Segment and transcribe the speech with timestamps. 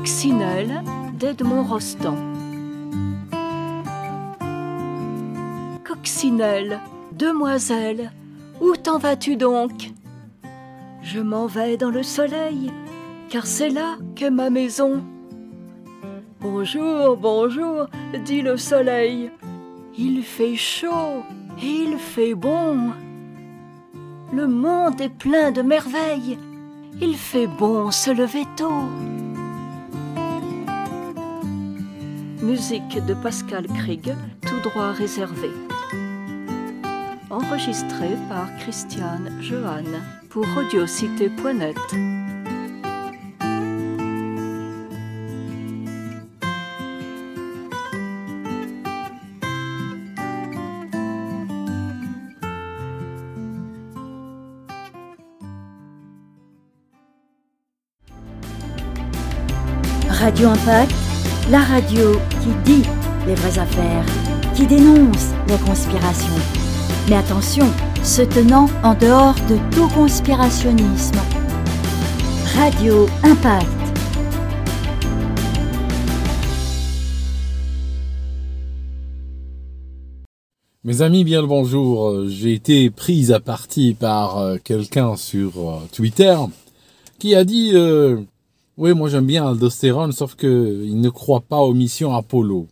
[0.00, 2.16] Coccinelle d'Edmond Rostand.
[5.84, 6.80] Coccinelle,
[7.12, 8.10] demoiselle,
[8.62, 9.90] où t'en vas-tu donc?
[11.02, 12.72] Je m'en vais dans le soleil,
[13.28, 15.04] car c'est là qu'est ma maison.
[16.40, 17.84] Bonjour, bonjour,
[18.24, 19.30] dit le soleil.
[19.98, 21.24] Il fait chaud
[21.62, 22.92] et il fait bon.
[24.32, 26.38] Le monde est plein de merveilles.
[27.02, 28.88] Il fait bon se lever tôt.
[32.42, 35.50] Musique de Pascal Krieg, tout droit réservé.
[37.28, 39.84] Enregistré par Christiane Johan
[40.30, 41.76] pour audiocité.net.
[60.08, 61.09] Radio Impact,
[61.50, 62.88] la radio qui dit
[63.26, 64.06] les vraies affaires,
[64.54, 66.40] qui dénonce les conspirations.
[67.08, 67.66] Mais attention,
[68.04, 71.18] se tenant en dehors de tout conspirationnisme.
[72.54, 73.66] Radio Impact.
[80.84, 82.28] Mes amis, bien le bonjour.
[82.28, 86.36] J'ai été prise à partie par euh, quelqu'un sur euh, Twitter
[87.18, 88.20] qui a dit euh,
[88.80, 92.66] oui, moi j'aime bien Aldostérone, sauf que il ne croit pas aux missions Apollo.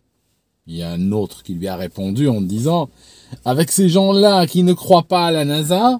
[0.65, 2.89] Il y a un autre qui lui a répondu en disant,
[3.45, 5.99] avec ces gens-là qui ne croient pas à la NASA,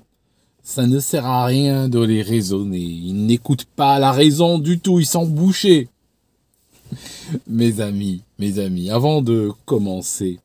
[0.63, 2.80] ça ne sert à rien de les raisonner.
[2.80, 5.89] Ils n'écoutent pas la raison du tout, ils sont bouchés.
[7.47, 10.39] mes amis, mes amis, avant de commencer,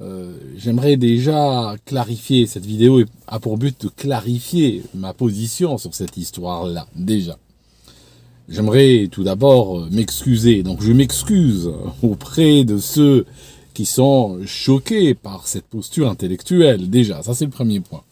[0.00, 6.16] euh, j'aimerais déjà clarifier, cette vidéo a pour but de clarifier ma position sur cette
[6.16, 7.36] histoire-là, déjà.
[8.50, 10.62] J'aimerais tout d'abord euh, m'excuser.
[10.64, 11.70] Donc je m'excuse
[12.02, 13.24] auprès de ceux
[13.74, 16.90] qui sont choqués par cette posture intellectuelle.
[16.90, 18.02] Déjà, ça c'est le premier point.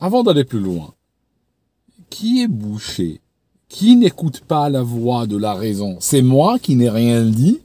[0.00, 0.94] Avant d'aller plus loin,
[2.08, 3.20] qui est bouché
[3.68, 5.98] Qui n'écoute pas la voix de la raison?
[6.00, 7.60] C'est moi qui n'ai rien dit?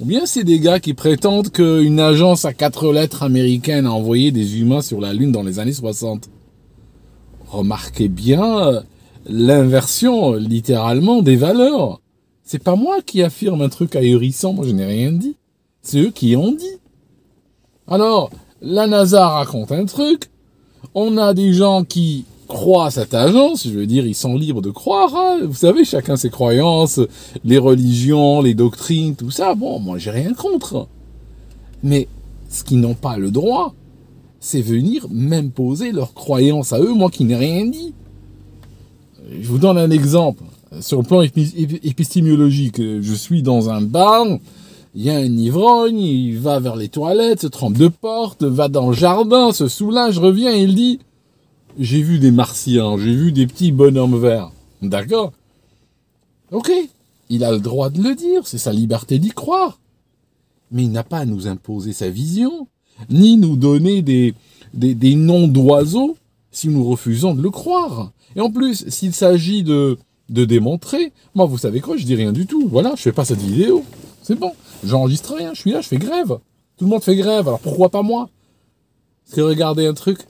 [0.00, 4.30] Ou bien c'est des gars qui prétendent qu'une agence à quatre lettres américaine a envoyé
[4.32, 6.28] des humains sur la Lune dans les années 60
[7.48, 8.80] Remarquez bien euh,
[9.28, 12.00] l'inversion, littéralement, des valeurs.
[12.44, 15.36] C'est pas moi qui affirme un truc ahurissant, moi je n'ai rien dit.
[15.82, 16.78] C'est eux qui ont dit.
[17.86, 18.30] Alors,
[18.60, 20.30] la NASA raconte un truc,
[20.94, 24.62] on a des gens qui croient à cette agence, je veux dire, ils sont libres
[24.62, 25.40] de croire, hein.
[25.42, 27.00] vous savez, chacun ses croyances,
[27.44, 30.88] les religions, les doctrines, tout ça, bon, moi j'ai rien contre.
[31.82, 32.08] Mais
[32.48, 33.74] ce qu'ils n'ont pas le droit,
[34.40, 37.92] c'est venir m'imposer leurs croyances à eux, moi qui n'ai rien dit.
[39.30, 40.42] Je vous donne un exemple.
[40.80, 44.26] Sur le plan épistémologique, je suis dans un bar,
[44.94, 48.68] il y a un ivrogne, il va vers les toilettes, se trempe de porte, va
[48.68, 50.98] dans le jardin, se soulage, revient il dit
[51.78, 54.50] J'ai vu des martiens, j'ai vu des petits bonhommes verts.
[54.82, 55.32] D'accord?
[56.50, 56.70] Ok,
[57.28, 59.78] il a le droit de le dire, c'est sa liberté d'y croire.
[60.70, 62.68] Mais il n'a pas à nous imposer sa vision,
[63.10, 64.34] ni nous donner des
[65.16, 66.16] noms d'oiseaux
[66.58, 68.12] si nous refusons de le croire.
[68.34, 69.96] Et en plus, s'il s'agit de,
[70.28, 72.68] de démontrer, moi, vous savez quoi, je dis rien du tout.
[72.68, 73.84] Voilà, je fais pas cette vidéo.
[74.22, 74.52] C'est bon.
[74.84, 76.38] J'enregistre rien, je suis là, je fais grève.
[76.76, 78.28] Tout le monde fait grève, alors pourquoi pas moi?
[79.24, 80.20] Parce que regardez un truc.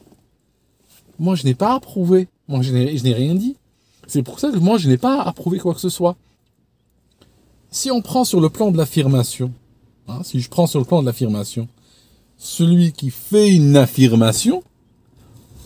[1.19, 2.29] Moi, je n'ai pas approuvé.
[2.47, 3.57] Moi, je n'ai rien dit.
[4.07, 6.17] C'est pour ça que moi, je n'ai pas approuvé quoi que ce soit.
[7.71, 9.53] Si on prend sur le plan de l'affirmation,
[10.09, 11.69] hein, si je prends sur le plan de l'affirmation,
[12.39, 14.63] celui qui fait une affirmation,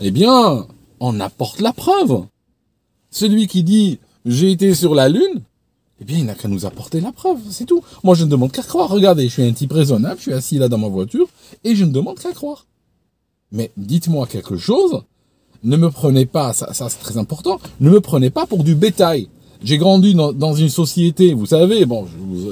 [0.03, 0.67] eh bien,
[1.01, 2.27] on apporte la preuve.
[3.11, 5.43] Celui qui dit j'ai été sur la Lune,
[6.01, 7.83] eh bien, il n'a qu'à nous apporter la preuve, c'est tout.
[8.03, 8.89] Moi, je ne demande qu'à croire.
[8.89, 11.29] Regardez, je suis un type raisonnable, je suis assis là dans ma voiture,
[11.65, 12.67] et je ne demande qu'à croire.
[13.53, 15.03] Mais dites-moi quelque chose,
[15.63, 19.29] ne me prenez pas, ça, c'est très important, ne me prenez pas pour du bétail.
[19.63, 22.07] J'ai grandi dans, une société, vous savez, bon,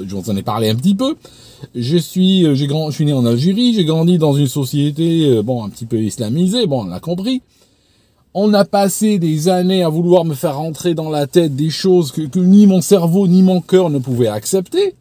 [0.07, 1.17] je vous, en ai parlé un petit peu.
[1.75, 5.25] Je suis, euh, j'ai grand, je suis né en Algérie, j'ai grandi dans une société,
[5.25, 7.41] euh, bon, un petit peu islamisée, bon, on l'a compris.
[8.33, 12.11] On a passé des années à vouloir me faire rentrer dans la tête des choses
[12.11, 14.95] que, ni mon cerveau ni mon cœur ne pouvaient accepter.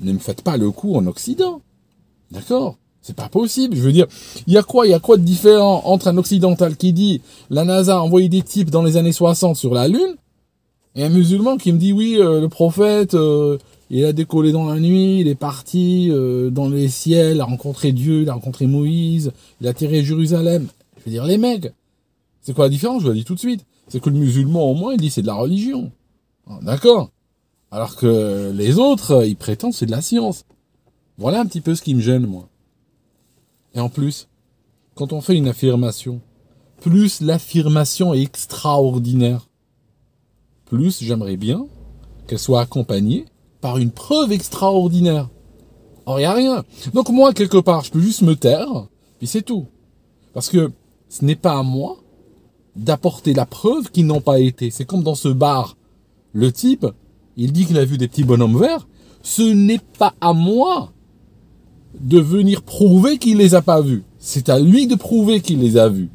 [0.00, 1.60] Ne me faites pas le coup en Occident.
[2.30, 2.76] D'accord?
[3.02, 3.76] C'est pas possible.
[3.76, 4.06] Je veux dire,
[4.46, 7.20] il y a quoi Il y a quoi de différent entre un occidental qui dit
[7.50, 10.16] la NASA a envoyé des types dans les années 60 sur la Lune
[10.96, 13.58] et un musulman qui me dit oui, euh, le prophète, euh,
[13.90, 17.44] il a décollé dans la nuit, il est parti euh, dans les ciels, il a
[17.44, 20.66] rencontré Dieu, il a rencontré Moïse, il a atterri à Jérusalem.
[20.98, 21.72] Je veux dire, les mecs,
[22.42, 23.02] c'est quoi la différence?
[23.02, 23.64] Je vous le dis tout de suite.
[23.88, 25.92] C'est que le musulman, au moins, il dit c'est de la religion.
[26.48, 27.10] Ah, d'accord
[27.70, 30.44] Alors que les autres, ils prétendent c'est de la science.
[31.18, 32.48] Voilà un petit peu ce qui me gêne, moi.
[33.74, 34.28] Et en plus,
[34.94, 36.20] quand on fait une affirmation,
[36.80, 39.48] plus l'affirmation est extraordinaire,
[40.64, 41.66] plus j'aimerais bien
[42.26, 43.26] qu'elle soit accompagnée
[43.60, 45.28] par une preuve extraordinaire.
[46.06, 46.64] Or, il a rien.
[46.94, 48.86] Donc moi, quelque part, je peux juste me taire,
[49.18, 49.66] puis c'est tout.
[50.32, 50.70] Parce que
[51.08, 51.96] ce n'est pas à moi
[52.76, 54.70] d'apporter la preuve qu'ils n'ont pas été.
[54.70, 55.76] C'est comme dans ce bar.
[56.32, 56.86] Le type,
[57.36, 58.86] il dit qu'il a vu des petits bonhommes verts.
[59.22, 60.92] Ce n'est pas à moi
[61.98, 64.04] de venir prouver qu'il les a pas vus.
[64.18, 66.10] C'est à lui de prouver qu'il les a vus.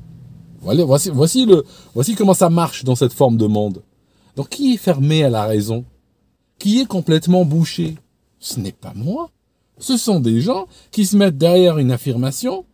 [0.62, 1.64] Voilà, voici, voici, le,
[1.96, 3.82] voici comment ça marche dans cette forme de monde.
[4.36, 5.84] Donc qui est fermé à la raison?
[6.62, 7.96] Qui est complètement bouché
[8.40, 9.31] Ce n'est pas moi.
[9.80, 12.66] Ce sont des gens qui se mettent derrière une affirmation,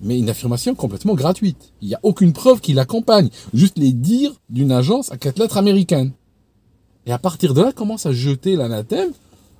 [0.00, 1.72] mais une affirmation complètement gratuite.
[1.82, 3.30] Il n'y a aucune preuve qui l'accompagne.
[3.54, 6.10] Juste les dires d'une agence à quatre lettres américaine.
[7.06, 9.12] Et à partir de là, commence à jeter l'anathème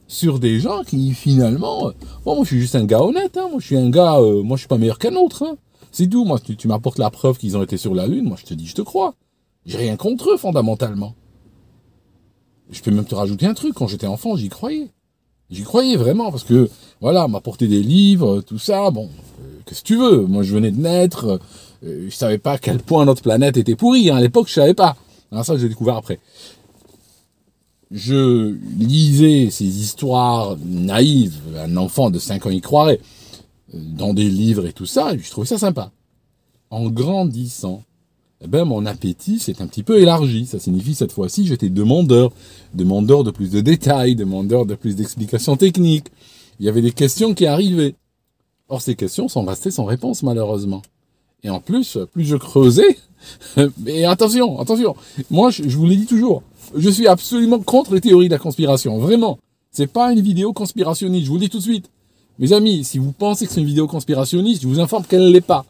[0.09, 1.93] sur des gens qui finalement, euh,
[2.27, 3.47] moi je suis juste un gars honnête, hein.
[3.49, 5.57] moi je suis un gars, euh, moi je suis pas meilleur qu'un autre, hein.
[5.93, 6.25] c'est tout.
[6.25, 8.67] Moi tu m'apportes la preuve qu'ils ont été sur la lune, moi je te dis
[8.67, 9.15] je te crois.
[9.67, 11.15] J'ai rien contre eux fondamentalement.
[12.71, 13.75] Je peux même te rajouter un truc.
[13.75, 14.89] Quand j'étais enfant, j'y croyais.
[15.51, 16.71] J'y croyais vraiment parce que
[17.01, 18.91] voilà, m'apporter des livres, tout ça.
[18.91, 19.09] Bon,
[19.43, 20.21] euh, qu'est-ce que tu veux?
[20.27, 21.41] Moi, je venais de naître.
[21.85, 24.11] Euh, je savais pas à quel point notre planète était pourrie.
[24.11, 24.17] Hein.
[24.17, 24.97] À l'époque, je savais pas.
[25.33, 26.21] Alors ça, j'ai découvert après.
[27.91, 31.41] Je lisais ces histoires naïves.
[31.59, 33.01] Un enfant de 5 ans y croirait
[33.75, 35.15] euh, dans des livres et tout ça.
[35.15, 35.91] Et je trouvais ça sympa.
[36.71, 37.83] En grandissant,
[38.43, 40.47] eh ben, mon appétit s'est un petit peu élargi.
[40.47, 42.33] Ça signifie cette fois-ci, j'étais demandeur,
[42.75, 46.07] demandeur de plus de détails, demandeur de plus d'explications techniques.
[46.59, 47.95] Il y avait des questions qui arrivaient.
[48.69, 50.81] Or, ces questions sont restées sans réponse, malheureusement.
[51.43, 52.99] Et en plus, plus je creusais,
[53.79, 54.95] mais attention, attention,
[55.31, 56.43] moi, je, vous l'ai dit toujours,
[56.75, 59.39] je suis absolument contre les théories de la conspiration, vraiment.
[59.71, 61.91] C'est pas une vidéo conspirationniste, je vous le dis tout de suite.
[62.39, 65.31] Mes amis, si vous pensez que c'est une vidéo conspirationniste, je vous informe qu'elle ne
[65.31, 65.65] l'est pas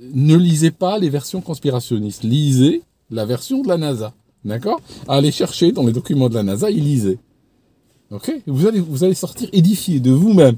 [0.00, 2.22] ne lisez pas les versions conspirationnistes.
[2.22, 4.14] Lisez la version de la NASA.
[4.44, 4.80] D'accord?
[5.08, 7.18] Allez chercher dans les documents de la NASA et lisez.
[8.10, 8.32] Ok?
[8.46, 10.56] Vous allez, vous allez sortir édifié de vous-même.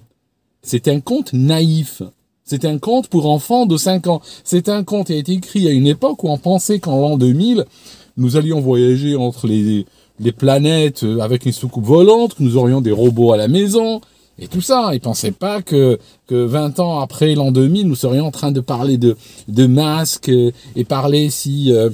[0.63, 2.03] C'est un conte naïf.
[2.45, 4.21] C'est un conte pour enfants de 5 ans.
[4.45, 7.17] C'est un conte qui a été écrit à une époque où on pensait qu'en l'an
[7.17, 7.65] 2000,
[8.17, 9.87] nous allions voyager entre les,
[10.19, 14.01] les planètes avec une soucoupe volante, que nous aurions des robots à la maison,
[14.39, 14.91] et tout ça.
[14.93, 18.61] Ils pensaient pas que, que 20 ans après l'an 2000, nous serions en train de
[18.61, 19.17] parler de,
[19.49, 21.91] de masques et parler si, euh,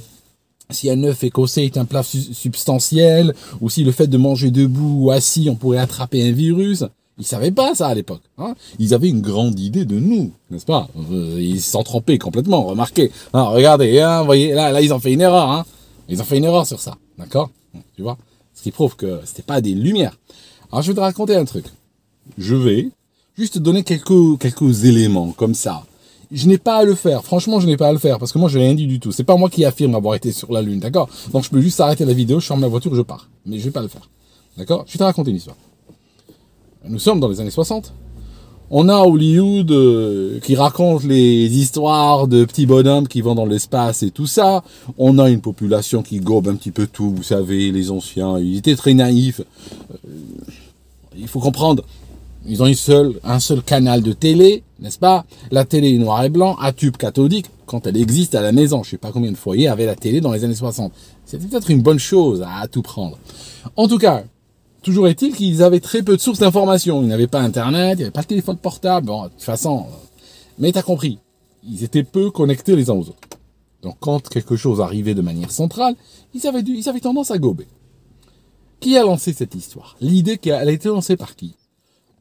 [0.70, 5.04] si un œuf écossais est un plat substantiel ou si le fait de manger debout
[5.04, 6.84] ou assis, on pourrait attraper un virus.
[7.18, 8.20] Ils savaient pas ça à l'époque.
[8.36, 10.86] Hein ils avaient une grande idée de nous, n'est-ce pas?
[11.10, 13.10] Euh, Ils s'en trompaient complètement, remarquez.
[13.32, 15.50] Hein, regardez, hein, voyez, là, là, ils ont fait une erreur.
[15.50, 15.64] Hein
[16.08, 17.50] ils ont fait une erreur sur ça, d'accord?
[17.96, 18.18] Tu vois?
[18.54, 20.16] Ce qui prouve que c'était pas des lumières.
[20.70, 21.64] Alors je vais te raconter un truc
[22.38, 22.88] je vais
[23.36, 25.84] juste donner quelques, quelques éléments comme ça.
[26.32, 27.24] Je n'ai pas à le faire.
[27.24, 28.98] Franchement, je n'ai pas à le faire parce que moi, je n'ai rien dit du
[28.98, 29.12] tout.
[29.12, 31.08] C'est pas moi qui affirme avoir été sur la Lune, d'accord?
[31.32, 33.28] Donc, je peux juste arrêter la vidéo, je ferme la voiture, je pars.
[33.44, 34.08] Mais je vais pas le faire.
[34.56, 34.84] D'accord?
[34.86, 35.56] Je vais te raconter une histoire.
[36.88, 37.92] Nous sommes dans les années 60.
[38.70, 44.02] On a Hollywood euh, qui raconte les histoires de petits bonhommes qui vont dans l'espace
[44.02, 44.64] et tout ça.
[44.98, 47.12] On a une population qui gobe un petit peu tout.
[47.12, 49.40] Vous savez, les anciens, ils étaient très naïfs.
[49.40, 50.08] Euh,
[51.16, 51.84] il faut comprendre,
[52.48, 55.24] ils ont une seule, un seul canal de télé, n'est-ce pas?
[55.50, 58.82] La télé est noir et blanc, à tube cathodique, quand elle existe à la maison.
[58.82, 60.92] Je sais pas combien de foyers avaient la télé dans les années 60.
[61.24, 63.18] C'était peut-être une bonne chose à tout prendre.
[63.74, 64.24] En tout cas,
[64.82, 67.02] toujours est-il qu'ils avaient très peu de sources d'information.
[67.02, 69.06] Ils n'avaient pas Internet, il n'y avait pas de téléphone portable.
[69.06, 70.06] Bon, de toute façon, euh,
[70.58, 71.18] mais t'as compris.
[71.68, 73.18] Ils étaient peu connectés les uns aux autres.
[73.82, 75.96] Donc quand quelque chose arrivait de manière centrale,
[76.34, 77.66] ils avaient, dû, ils avaient tendance à gober.
[78.78, 79.96] Qui a lancé cette histoire?
[80.00, 81.54] L'idée qu'elle a été lancée par qui?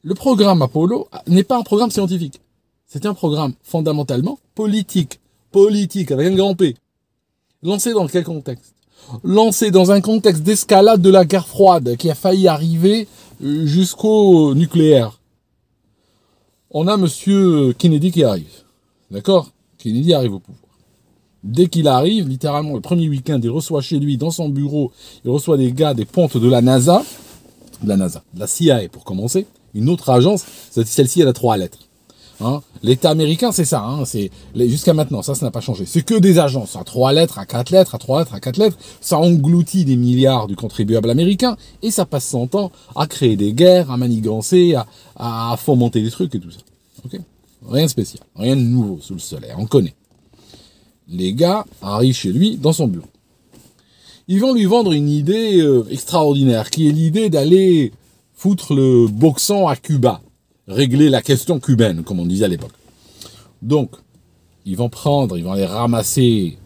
[0.06, 2.40] Le programme Apollo n'est pas un programme scientifique.
[2.86, 5.20] C'est un programme fondamentalement politique.
[5.52, 6.76] Politique, avec un grand P.
[7.64, 8.76] Lancé dans quel contexte?
[9.24, 13.08] Lancé dans un contexte d'escalade de la guerre froide qui a failli arriver
[13.44, 15.20] euh, jusqu'au nucléaire.
[16.70, 18.64] On a monsieur Kennedy qui arrive.
[19.10, 19.50] D'accord?
[19.80, 20.62] Kennedy arrive au pouvoir.
[21.44, 24.92] Dès qu'il arrive, littéralement, le premier week-end, il reçoit chez lui, dans son bureau,
[25.24, 27.04] il reçoit des gars des pontes de la NASA,
[27.82, 31.58] de la NASA, de la CIA pour commencer, une autre agence, celle-ci elle a trois
[31.58, 31.80] lettres.
[32.42, 32.62] Hein.
[32.84, 33.82] L'État américain, c'est ça.
[33.82, 35.86] Hein, c'est jusqu'à maintenant, ça, ça n'a pas changé.
[35.86, 38.58] C'est que des agences à trois lettres, à quatre lettres, à trois lettres, à quatre
[38.58, 38.78] lettres.
[39.02, 43.54] Ça engloutit des milliards du contribuable américain et ça passe son temps à créer des
[43.54, 44.76] guerres, à manigancer,
[45.16, 46.60] à, fomenter des trucs et tout ça.
[47.68, 49.52] Rien de spécial, rien de nouveau sous le soleil.
[49.58, 49.96] On connaît.
[51.08, 53.08] Les gars arrivent chez lui dans son bureau.
[54.28, 57.92] ils vont lui vendre une idée euh, extraordinaire, qui est l'idée d'aller
[58.36, 60.22] foutre le boxon à Cuba,
[60.68, 62.74] régler la question cubaine, comme on disait à l'époque.
[63.62, 63.92] Donc,
[64.66, 66.58] ils vont prendre, ils vont aller ramasser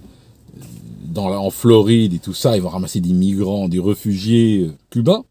[1.06, 5.24] dans, en Floride et tout ça, ils vont ramasser des migrants, des réfugiés euh, cubains,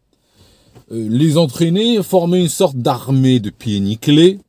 [0.91, 4.39] euh, les entraîner, former une sorte d'armée de pieds nickelés.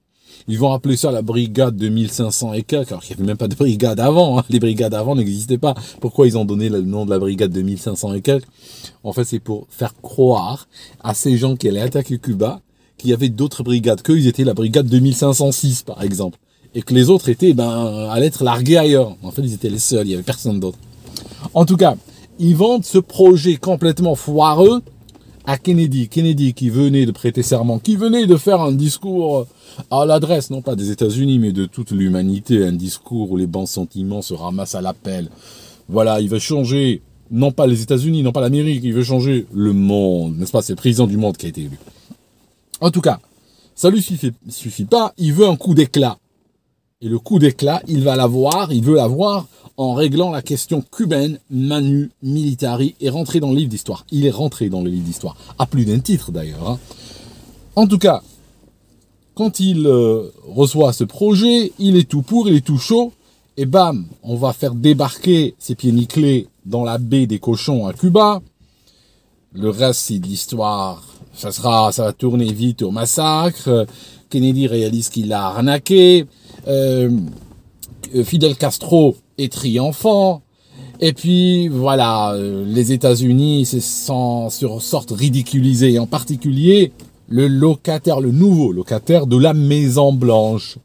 [0.51, 3.37] Ils vont appeler ça la brigade de 1500 et quelques, alors qu'il n'y avait même
[3.37, 4.41] pas de brigade avant.
[4.41, 4.45] Hein.
[4.51, 5.77] Les brigades avant n'existaient pas.
[6.01, 8.49] Pourquoi ils ont donné le nom de la brigade de 1500 et quelques?
[9.05, 10.67] En fait, c'est pour faire croire
[11.05, 12.61] à ces gens qui allaient attaquer Cuba
[12.99, 16.37] qu'il y avait d'autres brigades, qu'ils étaient la brigade de 1506, par exemple.
[16.75, 19.17] Et que les autres étaient, ben, allaient être largués ailleurs.
[19.23, 20.79] En fait, ils étaient les seuls, il n'y avait personne d'autre.
[21.55, 21.95] En tout cas,
[22.41, 24.83] ils vendent ce projet complètement foireux
[25.51, 26.09] à Kennedy.
[26.09, 29.49] Kennedy qui venait de prêter serment, qui venait de faire un discours
[29.91, 33.67] à l'adresse, non pas des États-Unis, mais de toute l'humanité, un discours où les bons
[33.67, 35.29] sentiments se ramassent à l'appel.
[35.89, 37.03] Voilà, il veut changer,
[37.33, 40.63] non pas les États-Unis, non pas l'Amérique, il veut changer le monde, n'est-ce pas?
[40.63, 41.81] C'est le président du monde qui a été élu.
[42.81, 43.19] En tout cas,
[43.75, 46.19] ça lui suffit, suffit pas, il veut un coup d'éclat.
[47.01, 51.39] Et le coup d'éclat, il va l'avoir, il veut l'avoir en réglant la question cubaine,
[51.51, 54.05] Manu Militari, est rentré dans le livre d'histoire.
[54.11, 56.69] Il est rentré dans le livre d'histoire, à plus d'un titre d'ailleurs.
[56.69, 56.79] Hein.
[57.77, 58.23] En tout cas,
[59.35, 63.13] quand il euh, reçoit ce projet, il est tout pour, il est tout chaud,
[63.57, 67.93] et bam, on va faire débarquer ses pieds nickelés dans la baie des cochons à
[67.93, 68.41] Cuba.
[69.53, 71.03] Le reste, c'est de l'histoire.
[71.35, 73.87] Ça sera, ça va tourner vite au massacre.
[74.29, 76.27] Kennedy réalise qu'il a arnaqué.
[76.69, 77.11] Euh,
[78.25, 80.43] Fidel Castro est triomphant.
[81.01, 86.93] Et puis voilà, euh, les États-Unis se sortent ridiculisés, en particulier
[87.31, 90.79] le locataire, le nouveau locataire de la Maison Blanche.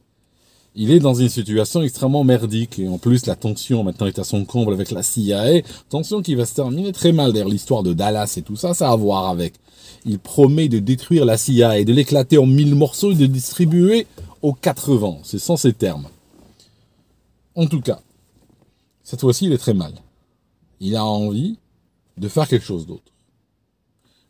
[0.76, 4.24] Il est dans une situation extrêmement merdique et en plus la tension maintenant est à
[4.24, 5.62] son comble avec la CIA.
[5.90, 7.34] Tension qui va se terminer très mal.
[7.34, 9.54] D'ailleurs l'histoire de Dallas et tout ça, ça a à voir avec.
[10.06, 14.06] Il promet de détruire la CIA et de l'éclater en mille morceaux et de distribuer
[14.44, 15.20] aux quatre vents.
[15.24, 16.06] C'est sans ces termes.
[17.56, 18.02] En tout cas,
[19.06, 19.94] cette fois-ci, il est très mal.
[20.82, 21.58] Il a envie
[22.18, 23.14] de faire quelque chose d'autre.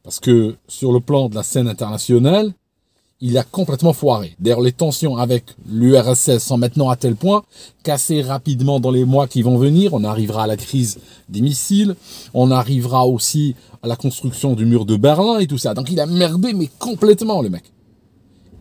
[0.03, 2.53] Parce que sur le plan de la scène internationale,
[3.21, 4.35] il a complètement foiré.
[4.39, 7.43] D'ailleurs, les tensions avec l'URSS sont maintenant à tel point
[7.83, 11.95] qu'assez rapidement dans les mois qui vont venir, on arrivera à la crise des missiles,
[12.33, 15.73] on arrivera aussi à la construction du mur de Berlin et tout ça.
[15.73, 17.63] Donc il a merdé, mais complètement, le mec.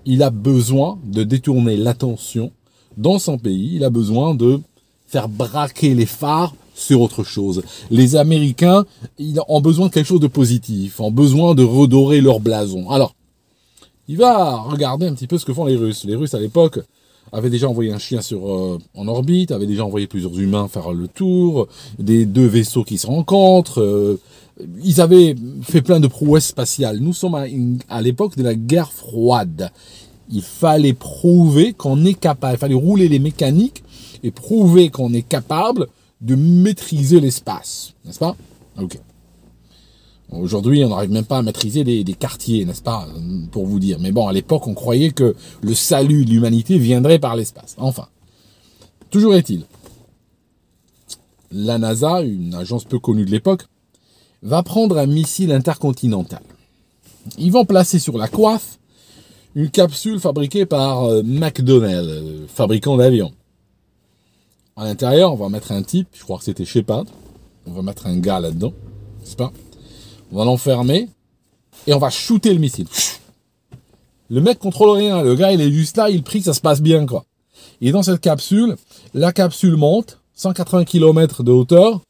[0.06, 2.52] Il a besoin de détourner l'attention
[2.96, 4.60] dans son pays, il a besoin de
[5.14, 7.62] faire braquer les phares sur autre chose.
[7.88, 8.84] Les Américains
[9.16, 12.90] ils ont besoin de quelque chose de positif, ont besoin de redorer leur blason.
[12.90, 13.14] Alors,
[14.08, 16.02] il va regarder un petit peu ce que font les Russes.
[16.04, 16.80] Les Russes, à l'époque,
[17.30, 20.92] avaient déjà envoyé un chien sur euh, en orbite, avaient déjà envoyé plusieurs humains faire
[20.92, 21.68] le tour,
[22.00, 23.80] des deux vaisseaux qui se rencontrent.
[23.80, 24.18] Euh,
[24.82, 26.98] ils avaient fait plein de prouesses spatiales.
[26.98, 27.36] Nous sommes
[27.88, 29.70] à l'époque de la guerre froide
[30.30, 33.83] il fallait prouver qu'on est capable, il fallait rouler les mécaniques
[34.24, 35.86] et prouver qu'on est capable
[36.20, 38.36] de maîtriser l'espace, n'est-ce pas?
[38.80, 38.98] Ok.
[40.32, 43.06] Aujourd'hui, on n'arrive même pas à maîtriser des, quartiers, n'est-ce pas
[43.52, 43.98] Pour vous dire.
[44.00, 47.76] Mais bon, à l'époque, on croyait que le salut de l'humanité viendrait par l'espace.
[47.78, 48.08] Enfin.
[49.10, 49.64] Toujours est-il.
[51.52, 53.66] La NASA, une agence peu connue de l'époque,
[54.42, 56.42] va prendre un missile intercontinental.
[57.38, 58.78] Ils vont placer sur la coiffe
[59.54, 63.32] une capsule fabriquée par euh, McDonnell, euh, fabricant d'avions.
[64.76, 67.04] À l'intérieur, on va mettre un type, je crois que c'était Shepard.
[67.66, 68.72] On va mettre un gars là-dedans,
[69.20, 69.52] n'est-ce pas?
[70.32, 71.08] On va l'enfermer
[71.86, 72.88] et on va shooter le missile.
[74.28, 76.60] Le mec contrôle rien, le gars il est juste là, il prie que ça se
[76.60, 77.24] passe bien quoi.
[77.80, 78.76] Et dans cette capsule,
[79.12, 82.00] la capsule monte 180 km de hauteur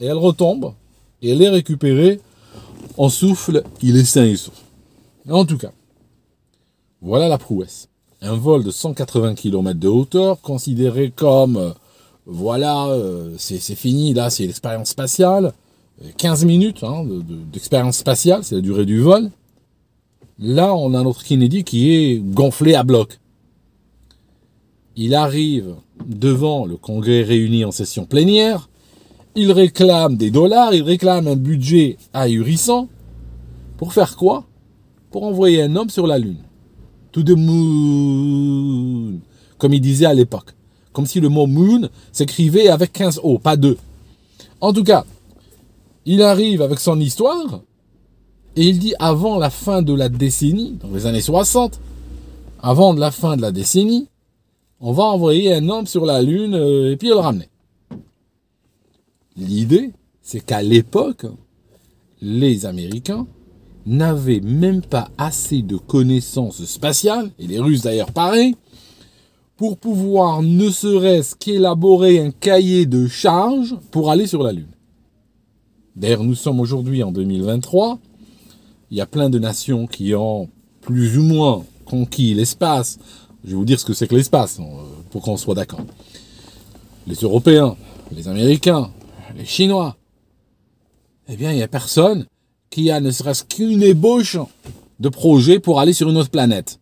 [0.00, 0.72] et elle retombe
[1.22, 2.20] et elle est récupérée
[2.96, 4.54] en souffle, il est sain et sauf.
[5.30, 5.72] En tout cas,
[7.00, 7.88] voilà la prouesse.
[8.20, 11.72] Un vol de 180 km de hauteur, considéré comme, euh,
[12.26, 15.52] voilà, euh, c'est fini, là, c'est l'expérience spatiale.
[16.16, 17.04] 15 minutes hein,
[17.52, 19.30] d'expérience spatiale, c'est la durée du vol.
[20.38, 23.20] Là, on a notre Kennedy qui est gonflé à bloc.
[24.96, 28.68] Il arrive devant le Congrès réuni en session plénière.
[29.36, 32.88] Il réclame des dollars, il réclame un budget ahurissant.
[33.76, 34.44] Pour faire quoi?
[35.10, 36.38] Pour envoyer un homme sur la Lune
[37.14, 39.20] to the moon,
[39.56, 40.52] comme il disait à l'époque.
[40.94, 43.76] Comme si le mot moon s'écrivait avec 15 O, pas 2.
[44.62, 45.04] En tout cas,
[46.06, 47.60] il arrive avec son histoire,
[48.56, 51.80] et il dit avant la fin de la décennie, dans les années 60,
[52.62, 54.08] avant la fin de la décennie,
[54.80, 57.48] on va envoyer un homme sur la Lune euh, et puis le ramener.
[59.36, 61.26] L'idée, c'est qu'à l'époque,
[62.22, 63.26] les Américains
[63.86, 68.56] n'avaient même pas assez de connaissances spatiales, et les Russes d'ailleurs pareil,
[69.56, 74.74] pour pouvoir ne serait-ce qu'élaborer un cahier de charges pour aller sur la Lune.
[75.96, 77.98] D'ailleurs, nous sommes aujourd'hui en 2023.
[78.90, 80.48] Il y a plein de nations qui ont
[80.80, 82.98] plus ou moins conquis l'espace.
[83.44, 84.64] Je vais vous dire ce que c'est que l'espace, euh,
[85.10, 85.84] pour qu'on soit d'accord.
[87.06, 87.76] Les Européens,
[88.10, 88.90] les Américains,
[89.36, 89.96] les Chinois.
[91.28, 92.26] Eh bien, il n'y a personne
[92.70, 94.38] qui a ne serait-ce qu'une ébauche
[94.98, 96.80] de projet pour aller sur une autre planète.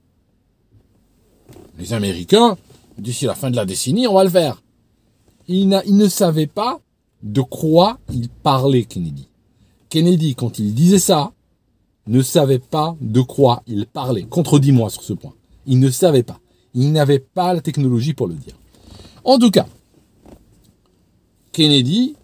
[1.82, 2.56] Les Américains,
[2.96, 4.62] d'ici la fin de la décennie, on va le faire.
[5.48, 6.78] Ils, ne savaient pas
[7.24, 9.26] de quoi il parlait, Kennedy.
[9.88, 11.32] Kennedy, quand il disait ça,
[12.06, 14.22] ne savait pas de quoi il parlait.
[14.22, 15.34] Contredis-moi sur ce point.
[15.66, 16.38] Il ne savait pas.
[16.72, 18.54] Il n'avait pas la technologie pour le dire.
[19.24, 19.66] En tout cas,
[21.50, 22.14] Kennedy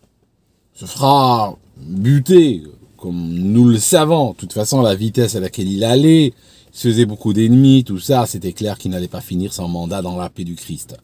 [0.73, 2.63] se fera buter,
[2.97, 4.31] comme nous le savons.
[4.31, 6.33] De toute façon, la vitesse à laquelle il allait, il
[6.79, 10.17] se faisait beaucoup d'ennemis, tout ça, c'était clair qu'il n'allait pas finir son mandat dans
[10.17, 10.97] la paix du Christ.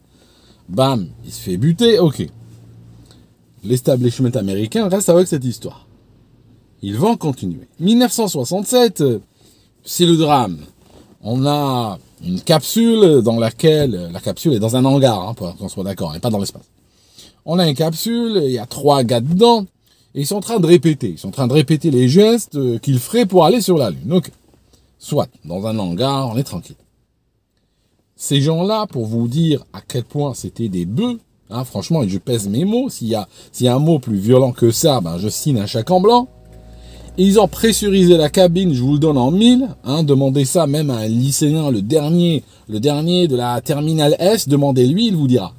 [0.69, 2.25] Bam, il se fait buter, ok.
[3.61, 5.85] L'establishment américain reste avec cette histoire.
[6.81, 7.67] Ils vont continuer.
[7.81, 9.03] 1967,
[9.83, 10.59] c'est le drame.
[11.21, 15.67] On a une capsule dans laquelle, la capsule est dans un hangar, hein, pour qu'on
[15.67, 16.69] soit d'accord, n'est pas dans l'espace.
[17.43, 19.65] On a une capsule, il y a trois gars dedans,
[20.13, 21.09] et ils sont en train de répéter.
[21.09, 23.89] Ils sont en train de répéter les gestes euh, qu'ils feraient pour aller sur la
[23.89, 24.13] Lune.
[24.13, 24.31] Ok.
[24.97, 26.75] Soit, dans un hangar, on est tranquille.
[28.15, 32.17] Ces gens-là, pour vous dire à quel point c'était des bœufs, hein, franchement, et je
[32.17, 35.01] pèse mes mots, s'il y, a, s'il y a un mot plus violent que ça,
[35.01, 36.27] ben, je signe un chèque en blanc.
[37.17, 39.67] ils ont pressurisé la cabine, je vous le donne en mille.
[39.83, 44.47] Hein, demandez ça même à un lycéen, le dernier, le dernier de la terminale S,
[44.47, 45.53] demandez-lui, il vous dira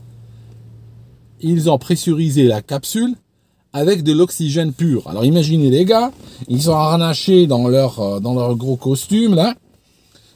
[1.41, 3.15] ils ont pressurisé la capsule
[3.77, 5.07] avec de l'oxygène pur.
[5.07, 6.11] Alors imaginez les gars,
[6.49, 9.55] ils sont harnachés dans leur, euh, dans leur gros costume là.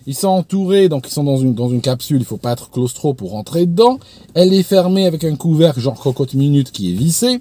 [0.07, 2.70] Ils sont entourés, donc ils sont dans une, dans une capsule, il faut pas être
[2.70, 3.98] claustro pour rentrer dedans.
[4.35, 7.40] Elle est fermée avec un couvercle genre cocotte minute qui est vissé.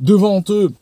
[0.00, 0.72] Devant eux,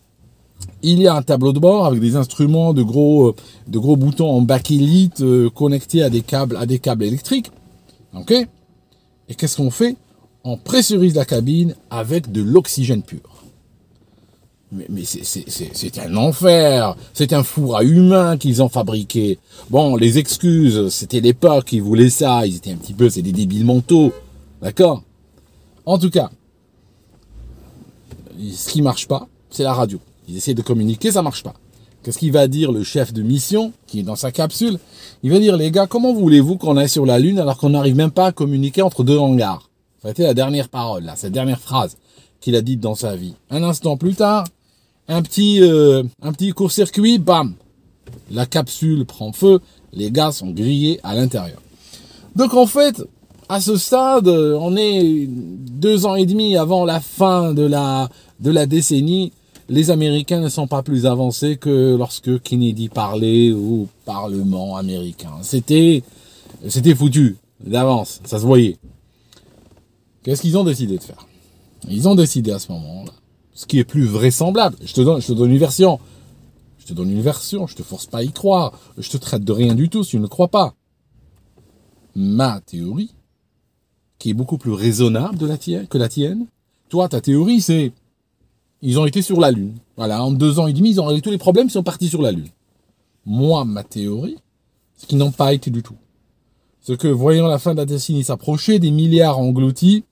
[0.82, 3.34] il y a un tableau de bord avec des instruments de gros, euh,
[3.66, 7.50] de gros boutons en bakélite euh, connectés à des câbles, à des câbles électriques.
[8.14, 8.30] Ok?
[9.28, 9.96] Et qu'est-ce qu'on fait?
[10.44, 13.35] On pressurise la cabine avec de l'oxygène pur.
[14.72, 16.96] Mais, mais c'est un enfer.
[17.14, 19.38] C'est un four à humains qu'ils ont fabriqué.
[19.70, 22.46] Bon, les excuses, c'était l'époque qui voulait ça.
[22.46, 24.12] Ils étaient un petit peu, c'est des débiles mentaux.
[24.60, 25.02] D'accord?
[25.84, 26.30] En tout cas,
[28.38, 30.00] ce qui marche pas, c'est la radio.
[30.28, 31.54] Ils essaient de communiquer, ça marche pas.
[32.02, 34.78] Qu'est-ce qu'il va dire le chef de mission qui est dans sa capsule?
[35.22, 37.96] Il va dire les gars, comment voulez-vous qu'on aille sur la Lune alors qu'on n'arrive
[37.96, 39.70] même pas à communiquer entre deux hangars?
[40.02, 41.96] Ça a été la dernière parole, là, cette dernière phrase
[42.40, 43.34] qu'il a dite dans sa vie.
[43.50, 44.44] Un instant plus tard,
[45.08, 47.54] un petit, euh, un petit court-circuit, bam,
[48.30, 49.60] la capsule prend feu,
[49.92, 51.60] les gars sont grillés à l'intérieur.
[52.34, 53.02] Donc en fait,
[53.48, 58.08] à ce stade, on est deux ans et demi avant la fin de la,
[58.40, 59.32] de la décennie.
[59.68, 65.32] Les Américains ne sont pas plus avancés que lorsque Kennedy parlait au Parlement américain.
[65.42, 66.02] C'était,
[66.68, 68.76] c'était foutu d'avance, ça se voyait.
[70.22, 71.26] Qu'est-ce qu'ils ont décidé de faire?
[71.88, 73.12] Ils ont décidé à ce moment-là,
[73.56, 74.76] ce qui est plus vraisemblable.
[74.84, 75.98] Je te donne, une version.
[76.78, 77.66] Je te donne une version.
[77.66, 78.78] Je te force pas à y croire.
[78.98, 80.74] Je te traite de rien du tout si tu ne crois pas.
[82.14, 83.14] Ma théorie,
[84.18, 86.46] qui est beaucoup plus raisonnable de la tienne, que la tienne.
[86.90, 87.92] Toi, ta théorie, c'est
[88.82, 89.78] ils ont été sur la Lune.
[89.96, 92.08] Voilà, en deux ans et demi, ils ont réglé tous les problèmes, ils sont partis
[92.08, 92.50] sur la Lune.
[93.24, 94.36] Moi, ma théorie,
[94.96, 95.96] c'est qu'ils n'ont pas été du tout.
[96.82, 100.04] Ce que, voyant la fin de la décennie s'approcher, des milliards engloutis,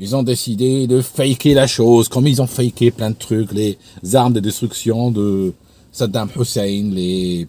[0.00, 3.76] ils ont décidé de faker la chose, comme ils ont faké plein de trucs, les
[4.14, 5.52] armes de destruction de
[5.92, 7.46] Saddam Hussein, les,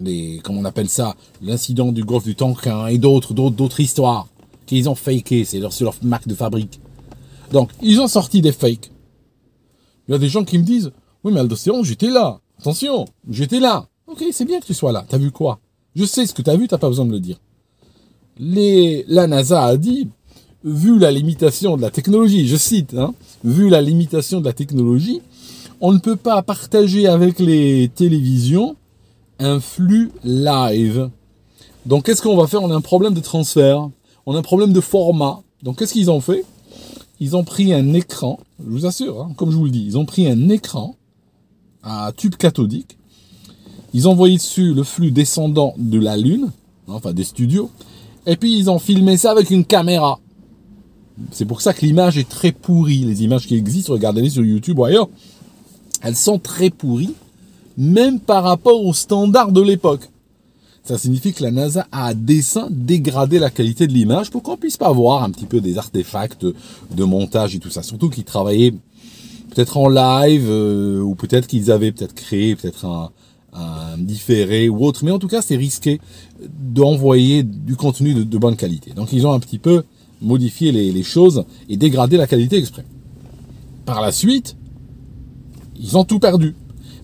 [0.00, 4.28] les, comment on appelle ça, l'incident du golfe du Tonkin et d'autres, d'autres, d'autres histoires
[4.64, 6.78] qu'ils ont faké, c'est leur, leur marque de fabrique.
[7.50, 8.92] Donc, ils ont sorti des fakes.
[10.06, 10.92] Il y a des gens qui me disent,
[11.24, 12.38] oui, mais Aldocéan, j'étais là.
[12.60, 13.88] Attention, j'étais là.
[14.06, 15.04] Ok, c'est bien que tu sois là.
[15.08, 15.58] T'as vu quoi?
[15.96, 17.40] Je sais ce que t'as vu, t'as pas besoin de le dire.
[18.38, 20.08] Les, la NASA a dit,
[20.64, 25.20] vu la limitation de la technologie, je cite, hein, vu la limitation de la technologie,
[25.80, 28.76] on ne peut pas partager avec les télévisions
[29.38, 31.08] un flux live.
[31.86, 32.62] Donc qu'est-ce qu'on va faire?
[32.62, 33.88] On a un problème de transfert,
[34.26, 35.40] on a un problème de format.
[35.62, 36.44] Donc qu'est-ce qu'ils ont fait?
[37.20, 39.98] Ils ont pris un écran, je vous assure, hein, comme je vous le dis, ils
[39.98, 40.96] ont pris un écran
[41.82, 42.98] à tube cathodique,
[43.92, 46.50] ils ont envoyé dessus le flux descendant de la Lune,
[46.86, 47.70] enfin des studios,
[48.26, 50.18] et puis ils ont filmé ça avec une caméra.
[51.30, 53.04] C'est pour ça que l'image est très pourrie.
[53.04, 55.08] Les images qui existent, regardez-les sur YouTube ou ailleurs,
[56.02, 57.14] elles sont très pourries,
[57.76, 60.08] même par rapport aux standards de l'époque.
[60.82, 64.56] Ça signifie que la NASA a à dessein dégradé la qualité de l'image pour qu'on
[64.56, 66.46] puisse pas voir un petit peu des artefacts
[66.90, 67.82] de montage et tout ça.
[67.82, 68.72] Surtout qu'ils travaillaient
[69.50, 73.10] peut-être en live euh, ou peut-être qu'ils avaient peut-être créé peut-être un,
[73.52, 75.04] un différé ou autre.
[75.04, 76.00] Mais en tout cas, c'est risqué
[76.48, 78.92] d'envoyer du contenu de, bonne qualité.
[78.92, 79.84] Donc ils ont un petit peu
[80.20, 82.84] modifié les, choses et dégradé la qualité exprès.
[83.86, 84.56] Par la suite,
[85.78, 86.54] ils ont tout perdu.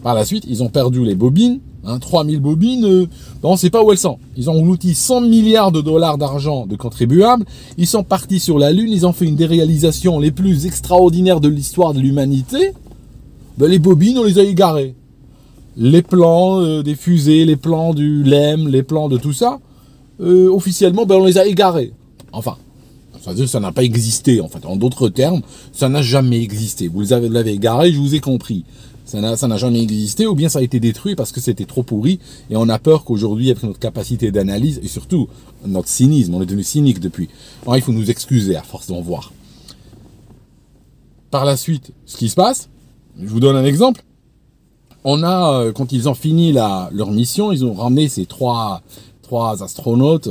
[0.02, 1.60] Par la suite, ils ont perdu les bobines.
[1.88, 3.06] Hein, 3000 bobines, euh,
[3.44, 4.18] on ne sait pas où elles sont.
[4.36, 7.44] Ils ont outil 100 milliards de dollars d'argent de contribuables.
[7.78, 8.90] Ils sont partis sur la Lune.
[8.90, 12.72] Ils ont fait une des réalisations les plus extraordinaires de l'histoire de l'humanité.
[13.56, 14.96] Ben, les bobines, on les a égarées
[15.76, 19.60] les plans euh, des fusées, les plans du LEM, les plans de tout ça,
[20.20, 21.92] euh, officiellement, ben, on les a égarés.
[22.32, 22.56] Enfin,
[23.26, 24.64] ça veut dire que ça n'a pas existé, en fait.
[24.66, 26.86] En d'autres termes, ça n'a jamais existé.
[26.86, 28.64] Vous l'avez égaré, je vous ai compris.
[29.04, 32.20] Ça n'a jamais existé, ou bien ça a été détruit parce que c'était trop pourri,
[32.50, 35.26] et on a peur qu'aujourd'hui, avec notre capacité d'analyse, et surtout
[35.66, 37.28] notre cynisme, on est devenu cynique depuis.
[37.74, 39.32] il faut nous excuser à force d'en voir.
[41.32, 42.68] Par la suite, ce qui se passe,
[43.20, 44.04] je vous donne un exemple
[45.02, 48.82] on a, euh, quand ils ont fini leur mission, ils ont ramené ces trois,
[49.22, 50.28] trois astronautes.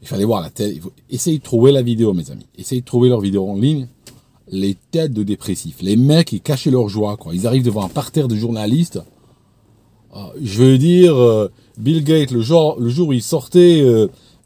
[0.00, 0.76] Euh, il fallait voir la tête.
[1.10, 2.46] Essayez de trouver la vidéo, mes amis.
[2.56, 3.88] Essayez de trouver leur vidéo en ligne.
[4.48, 5.80] Les têtes de dépressifs.
[5.80, 7.34] Les mecs, ils cachaient leur joie, quoi.
[7.34, 9.00] Ils arrivent devant un parterre de journalistes.
[10.16, 11.14] Euh, je veux dire,
[11.78, 13.84] Bill Gates, le jour, le jour où il sortait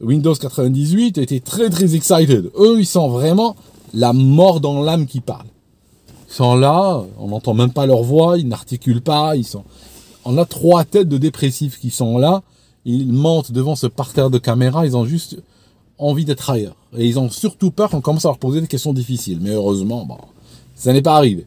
[0.00, 2.50] Windows 98, était très, très excited.
[2.58, 3.56] Eux, ils sont vraiment
[3.94, 5.46] la mort dans l'âme qui parle
[6.34, 9.64] sont là, on n'entend même pas leur voix, ils n'articulent pas, ils sont.
[10.24, 12.42] On a trois têtes de dépressifs qui sont là,
[12.84, 15.38] ils mentent devant ce parterre de caméra, ils ont juste
[15.98, 16.76] envie d'être ailleurs.
[16.96, 19.38] Et ils ont surtout peur qu'on commence à leur poser des questions difficiles.
[19.40, 20.18] Mais heureusement, bon,
[20.74, 21.46] ça n'est pas arrivé.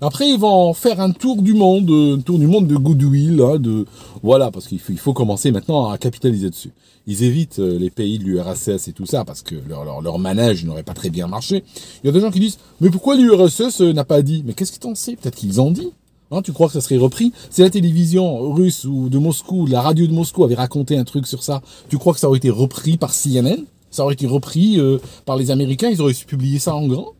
[0.00, 3.58] Après, ils vont faire un tour du monde, un tour du monde de goodwill, hein,
[3.58, 3.86] de
[4.22, 6.72] voilà, parce qu'il faut, commencer maintenant à capitaliser dessus.
[7.06, 10.82] Ils évitent euh, les pays de l'URSS et tout ça parce que leur, manège n'aurait
[10.82, 11.62] pas très bien marché.
[12.02, 14.42] Il y a des gens qui disent mais pourquoi l'URSS euh, n'a pas dit?
[14.46, 15.92] Mais qu'est-ce qu'ils t'en sais Peut-être qu'ils ont dit.
[16.30, 17.32] Hein, tu crois que ça serait repris?
[17.50, 21.26] Si la télévision russe ou de Moscou, la radio de Moscou avait raconté un truc
[21.26, 24.80] sur ça, tu crois que ça aurait été repris par CNN Ça aurait été repris
[24.80, 25.90] euh, par les Américains?
[25.90, 27.12] Ils auraient su publier ça en grand?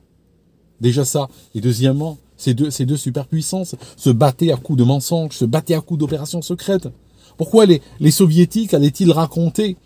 [0.81, 1.29] Déjà ça.
[1.55, 5.75] Et deuxièmement, ces deux, ces deux superpuissances se battaient à coups de mensonges, se battaient
[5.75, 6.89] à coups d'opérations secrètes.
[7.37, 9.77] Pourquoi les, les soviétiques allaient-ils raconter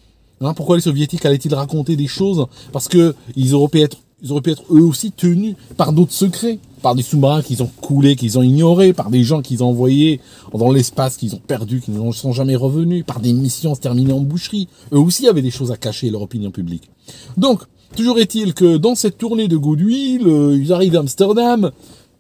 [0.41, 2.47] hein, Pourquoi les soviétiques allaient-ils raconter des choses?
[2.73, 6.13] Parce que ils auraient pu être, ils auraient pu être eux aussi tenus par d'autres
[6.13, 9.69] secrets, par des sous-marins qu'ils ont coulés, qu'ils ont ignorés, par des gens qu'ils ont
[9.69, 10.21] envoyés
[10.53, 14.21] dans l'espace, qu'ils ont perdu, qui ne sont jamais revenus, par des missions terminées en
[14.21, 14.69] boucherie.
[14.93, 16.91] Eux aussi avaient des choses à cacher, leur opinion publique.
[17.37, 17.63] Donc,
[17.97, 21.71] toujours est-il que dans cette tournée de Goodwill, euh, ils arrivent à Amsterdam,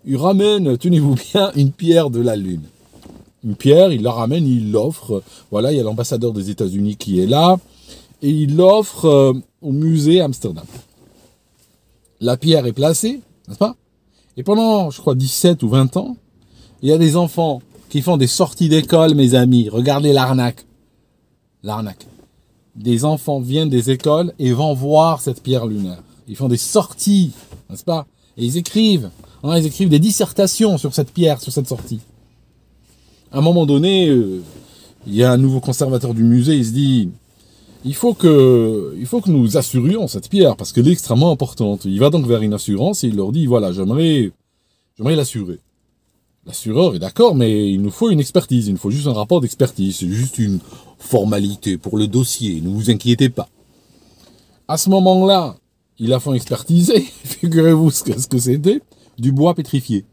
[0.06, 2.62] il ramène, tenez-vous bien, une pierre de la Lune.
[3.44, 5.22] Une pierre, il la ramène, il l'offre.
[5.50, 7.58] Voilà, il y a l'ambassadeur des États-Unis qui est là.
[8.20, 9.32] Et il l'offre euh,
[9.62, 10.64] au musée Amsterdam.
[12.20, 13.76] La pierre est placée, n'est-ce pas?
[14.36, 16.16] Et pendant, je crois, 17 ou 20 ans,
[16.82, 19.68] il y a des enfants qui font des sorties d'école, mes amis.
[19.68, 20.64] Regardez l'arnaque.
[21.62, 22.06] L'arnaque.
[22.76, 26.02] Des enfants viennent des écoles et vont voir cette pierre lunaire.
[26.28, 27.32] Ils font des sorties,
[27.68, 28.06] n'est-ce pas?
[28.36, 29.10] Et ils écrivent.
[29.42, 32.00] Hein, ils écrivent des dissertations sur cette pierre, sur cette sortie.
[33.32, 34.42] À un moment donné, euh,
[35.06, 37.10] il y a un nouveau conservateur du musée, il se dit,
[37.88, 38.94] il faut que,
[39.30, 41.86] nous assurions cette pierre parce qu'elle est extrêmement importante.
[41.86, 44.30] Il va donc vers une assurance et il leur dit, voilà, j'aimerais,
[44.98, 45.58] j'aimerais l'assurer.
[46.46, 49.40] L'assureur est d'accord, mais il nous faut une expertise, il nous faut juste un rapport
[49.40, 50.58] d'expertise, c'est juste une
[50.98, 53.48] formalité pour le dossier, ne vous inquiétez pas.
[54.66, 55.56] À ce moment-là,
[55.98, 58.82] il a fait expertiser, figurez-vous ce que c'était
[59.18, 60.04] du bois pétrifié.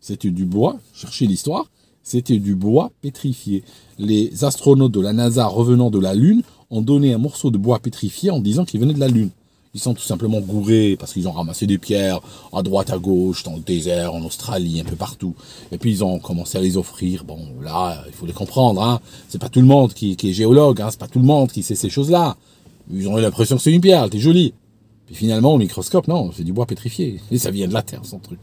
[0.00, 1.66] C'était du bois, cherchez l'histoire,
[2.02, 3.62] c'était du bois pétrifié.
[3.98, 7.78] Les astronautes de la NASA revenant de la Lune ont donné un morceau de bois
[7.78, 9.30] pétrifié en disant qu'il venait de la Lune.
[9.72, 12.20] Ils sont tout simplement gourés parce qu'ils ont ramassé des pierres
[12.52, 15.34] à droite, à gauche, dans le désert, en Australie, un peu partout.
[15.70, 17.22] Et puis ils ont commencé à les offrir.
[17.24, 18.82] Bon, là, il faut les comprendre.
[18.82, 19.00] Hein.
[19.28, 20.80] C'est pas tout le monde qui, est géologue.
[20.80, 20.88] Hein.
[20.90, 22.36] C'est pas tout le monde qui sait ces choses-là.
[22.92, 24.02] Ils ont eu l'impression que c'est une pierre.
[24.02, 24.54] Elle était jolie.
[25.06, 27.20] Puis finalement, au microscope, non, c'est du bois pétrifié.
[27.30, 28.40] Et ça vient de la Terre, son truc.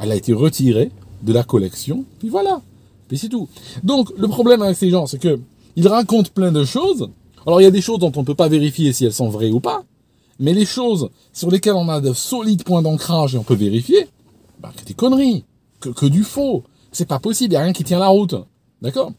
[0.00, 0.90] Elle a été retirée
[1.22, 2.62] de la collection, puis voilà.
[3.08, 3.48] Puis c'est tout.
[3.82, 5.40] Donc, le problème avec ces gens, c'est que
[5.76, 7.08] ils racontent plein de choses.
[7.46, 9.28] Alors, il y a des choses dont on ne peut pas vérifier si elles sont
[9.28, 9.84] vraies ou pas.
[10.38, 14.08] Mais les choses sur lesquelles on a de solides points d'ancrage et on peut vérifier,
[14.60, 15.44] bah, que des conneries.
[15.80, 16.64] Que, du faux.
[16.90, 18.34] C'est pas possible, il n'y a rien qui tient la route.
[18.82, 19.12] D'accord?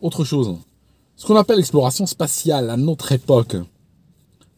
[0.00, 0.56] Autre chose.
[1.16, 3.56] Ce qu'on appelle l'exploration spatiale à notre époque.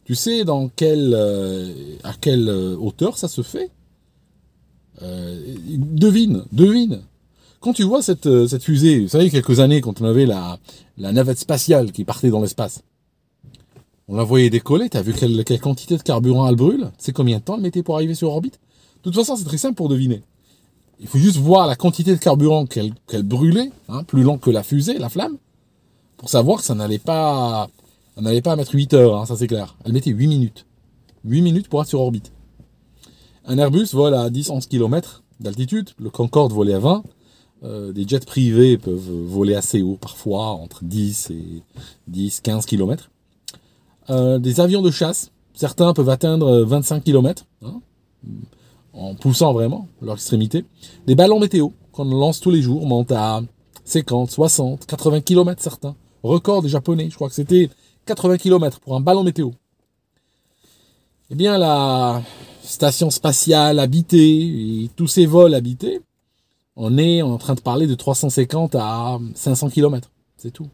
[0.05, 3.71] Tu sais dans quelle, euh, à quelle euh, hauteur ça se fait?
[5.01, 7.01] Euh, Devine, devine.
[7.63, 10.59] Quand tu vois cette, euh, cette fusée, vous savez, quelques années, quand on avait la,
[10.97, 12.83] la navette spatiale qui partait dans l'espace,
[14.09, 17.37] on la voyait décoller, t'as vu quelle, quelle quantité de carburant elle brûle C'est combien
[17.37, 18.59] de temps elle mettait pour arriver sur orbite?
[18.97, 20.23] De toute façon, c'est très simple pour deviner.
[20.99, 24.49] Il faut juste voir la quantité de carburant qu'elle qu'elle brûlait, hein, plus lent que
[24.49, 25.37] la fusée, la flamme,
[26.17, 27.69] pour savoir que ça n'allait pas,
[28.17, 29.77] n'allait pas mettre 8 heures, hein, ça c'est clair.
[29.85, 30.65] Elle mettait 8 minutes.
[31.23, 32.33] 8 minutes pour être sur orbite.
[33.45, 37.03] Un Airbus vole à 10-11 km d'altitude, le Concorde volait à 20,
[37.63, 41.63] euh, des jets privés peuvent voler assez haut parfois, entre 10 et
[42.11, 43.09] 10-15 km.
[44.09, 47.79] Euh, des avions de chasse, certains peuvent atteindre 25 km, hein,
[48.93, 50.65] en poussant vraiment leur extrémité.
[51.07, 53.41] Des ballons météo, qu'on lance tous les jours, montent à
[53.85, 55.95] 50, 60, 80 km certains.
[56.21, 57.69] Record des japonais, je crois que c'était
[58.05, 59.51] 80 km pour un ballon météo.
[61.29, 62.21] Eh bien, la
[62.61, 66.01] station spatiale habitée et tous ces vols habités,
[66.75, 70.11] on est en train de parler de 350 à 500 km.
[70.37, 70.69] C'est tout.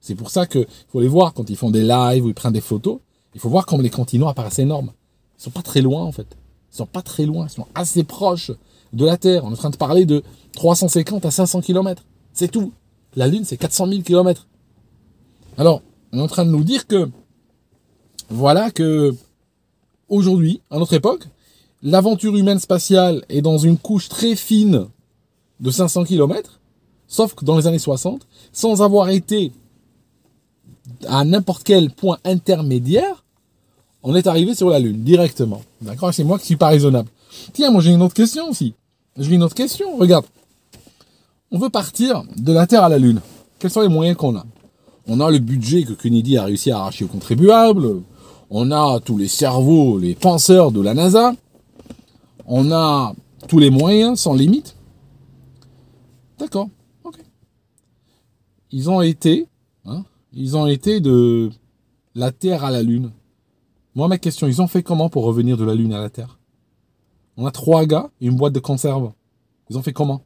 [0.00, 2.52] C'est pour ça qu'il faut les voir quand ils font des lives ou ils prennent
[2.52, 2.98] des photos.
[3.34, 4.92] Il faut voir comme les continents apparaissent énormes.
[5.38, 6.36] Ils sont pas très loin, en fait.
[6.72, 7.46] Ils sont pas très loin.
[7.46, 8.50] Ils sont assez proches
[8.92, 9.44] de la Terre.
[9.44, 10.22] On est en train de parler de
[10.54, 12.02] 350 à 500 km.
[12.32, 12.72] C'est tout.
[13.14, 14.46] La Lune, c'est 400 000 km.
[15.58, 15.82] Alors,
[16.12, 17.08] on est en train de nous dire que,
[18.28, 19.14] voilà que,
[20.08, 21.26] aujourd'hui, à notre époque,
[21.82, 24.86] l'aventure humaine spatiale est dans une couche très fine
[25.60, 26.60] de 500 km,
[27.08, 29.52] sauf que dans les années 60, sans avoir été
[31.08, 33.24] à n'importe quel point intermédiaire,
[34.02, 35.62] on est arrivé sur la Lune, directement.
[35.80, 36.14] D'accord?
[36.14, 37.08] C'est moi qui suis pas raisonnable.
[37.52, 38.74] Tiens, moi j'ai une autre question aussi.
[39.18, 40.26] J'ai une autre question, regarde.
[41.50, 43.20] On veut partir de la Terre à la Lune.
[43.58, 44.44] Quels sont les moyens qu'on a?
[45.08, 48.02] On a le budget que Kennedy a réussi à arracher aux contribuables.
[48.50, 51.34] On a tous les cerveaux, les penseurs de la NASA.
[52.46, 53.14] On a
[53.48, 54.75] tous les moyens sans limite.
[56.38, 56.68] D'accord.
[57.04, 57.18] Ok.
[58.70, 59.46] Ils ont été,
[59.84, 61.50] hein, ils ont été de
[62.14, 63.12] la Terre à la Lune.
[63.94, 66.38] Moi, ma question, ils ont fait comment pour revenir de la Lune à la Terre?
[67.36, 69.12] On a trois gars et une boîte de conserve.
[69.70, 70.24] Ils ont fait comment?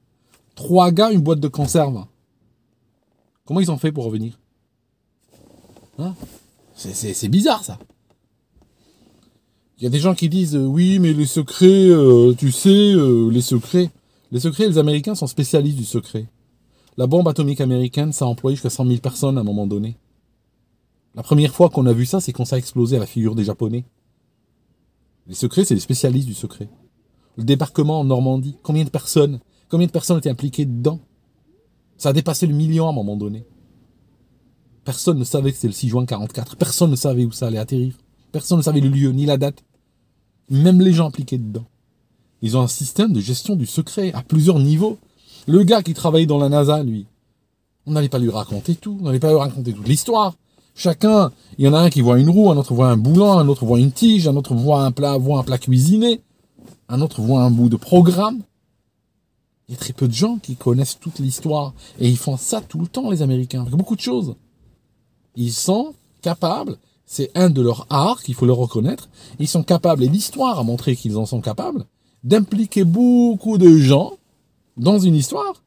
[0.54, 2.04] Trois gars, une boîte de conserve.
[3.44, 4.38] Comment ils ont fait pour revenir?
[5.98, 6.14] Hein?
[6.74, 7.78] C'est bizarre, ça.
[9.78, 12.92] Il y a des gens qui disent euh, oui, mais les secrets, euh, tu sais,
[12.92, 13.90] euh, les secrets.
[14.32, 16.28] Les secrets, les Américains sont spécialistes du secret.
[16.96, 19.96] La bombe atomique américaine, ça a employé jusqu'à 100 000 personnes à un moment donné.
[21.14, 23.34] La première fois qu'on a vu ça, c'est quand ça a explosé à la figure
[23.34, 23.84] des Japonais.
[25.26, 26.68] Les secrets, c'est les spécialistes du secret.
[27.36, 29.40] Le débarquement en Normandie, combien de personnes
[29.70, 30.98] Combien de personnes étaient impliquées dedans?
[31.96, 33.46] Ça a dépassé le million à un moment donné.
[34.84, 36.56] Personne ne savait que c'était le 6 juin 44.
[36.56, 37.96] Personne ne savait où ça allait atterrir.
[38.32, 39.62] Personne ne savait le lieu ni la date.
[40.48, 41.66] Même les gens impliqués dedans.
[42.42, 44.98] Ils ont un système de gestion du secret à plusieurs niveaux.
[45.46, 47.06] Le gars qui travaillait dans la NASA, lui,
[47.86, 48.98] on n'allait pas lui raconter tout.
[49.00, 50.34] On n'allait pas lui raconter toute l'histoire.
[50.74, 53.32] Chacun, il y en a un qui voit une roue, un autre voit un boulon,
[53.32, 56.22] un autre voit une tige, un autre voit un plat, voit un plat cuisiné,
[56.88, 58.40] un autre voit un bout de programme.
[59.68, 61.74] Il y a très peu de gens qui connaissent toute l'histoire.
[61.98, 64.34] Et ils font ça tout le temps, les Américains, avec beaucoup de choses.
[65.36, 66.76] Ils sont capables,
[67.06, 70.64] c'est un de leurs arts qu'il faut le reconnaître, ils sont capables, et l'histoire a
[70.64, 71.84] montré qu'ils en sont capables,
[72.24, 74.12] d'impliquer beaucoup de gens
[74.76, 75.62] dans une histoire,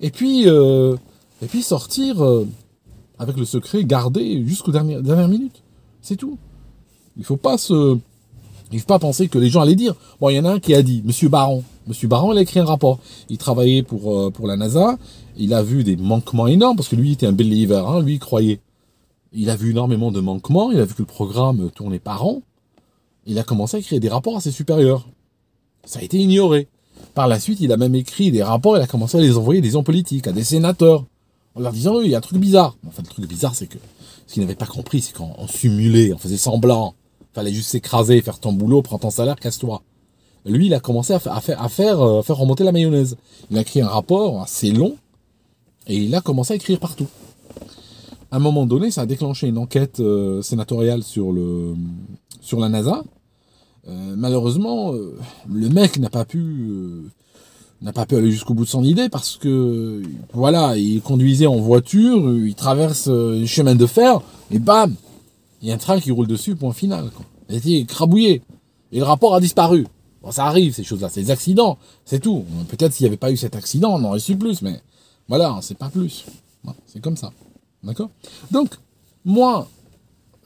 [0.00, 0.96] et puis, euh,
[1.42, 2.46] et puis sortir euh,
[3.18, 5.62] avec le secret gardé jusqu'aux dernières, minutes.
[6.02, 6.38] C'est tout.
[7.16, 7.98] Il faut pas se,
[8.70, 9.94] il faut pas penser que les gens allaient dire.
[10.20, 11.64] Bon, il y en a un qui a dit, Monsieur Baron.
[11.86, 13.00] Monsieur Baron, il a écrit un rapport.
[13.28, 14.98] Il travaillait pour euh, pour la NASA.
[15.36, 17.82] Il a vu des manquements énormes parce que lui il était un believer.
[17.86, 18.60] Hein, lui il croyait.
[19.32, 20.70] Il a vu énormément de manquements.
[20.70, 22.42] Il a vu que le programme tournait par an.
[23.26, 25.06] Il a commencé à écrire des rapports à ses supérieurs.
[25.88, 26.68] Ça a été ignoré.
[27.14, 28.76] Par la suite, il a même écrit des rapports.
[28.76, 31.06] Il a commencé à les envoyer à des hommes politiques, à des sénateurs,
[31.54, 32.76] en leur disant oui, il y a un truc bizarre.
[32.86, 33.78] Enfin, le truc bizarre, c'est que
[34.26, 36.94] ce qu'il n'avait pas compris, c'est qu'on simulait, on faisait semblant.
[37.32, 39.82] Fallait juste s'écraser, faire ton boulot, prendre ton salaire, casse-toi.
[40.44, 43.16] Lui, il a commencé à, euh, faire remonter la mayonnaise.
[43.50, 44.94] Il a écrit un rapport assez long
[45.86, 47.06] et il a commencé à écrire partout.
[48.30, 51.74] À un moment donné, ça a déclenché une enquête euh, sénatoriale sur, le,
[52.42, 53.04] sur la NASA.
[53.88, 55.16] Euh, malheureusement, euh,
[55.48, 57.10] le mec n'a pas pu euh,
[57.80, 61.56] n'a pas pu aller jusqu'au bout de son idée parce que voilà, il conduisait en
[61.56, 64.20] voiture, il traverse les chemins de fer
[64.50, 64.94] et bam,
[65.62, 67.10] il y a un train qui roule dessus, point final.
[67.48, 68.42] Il a été crabouillé
[68.92, 69.86] et le rapport a disparu.
[70.22, 72.44] Bon, ça arrive ces choses-là, c'est des accidents, c'est tout.
[72.68, 74.82] Peut-être s'il n'y avait pas eu cet accident, on aurait su plus, mais
[75.28, 76.26] voilà, c'est pas plus.
[76.86, 77.32] C'est comme ça.
[77.84, 78.10] D'accord?
[78.50, 78.70] Donc,
[79.24, 79.68] moi,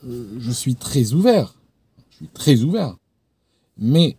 [0.05, 1.55] je suis très ouvert.
[2.11, 2.95] Je suis très ouvert.
[3.79, 4.17] Mais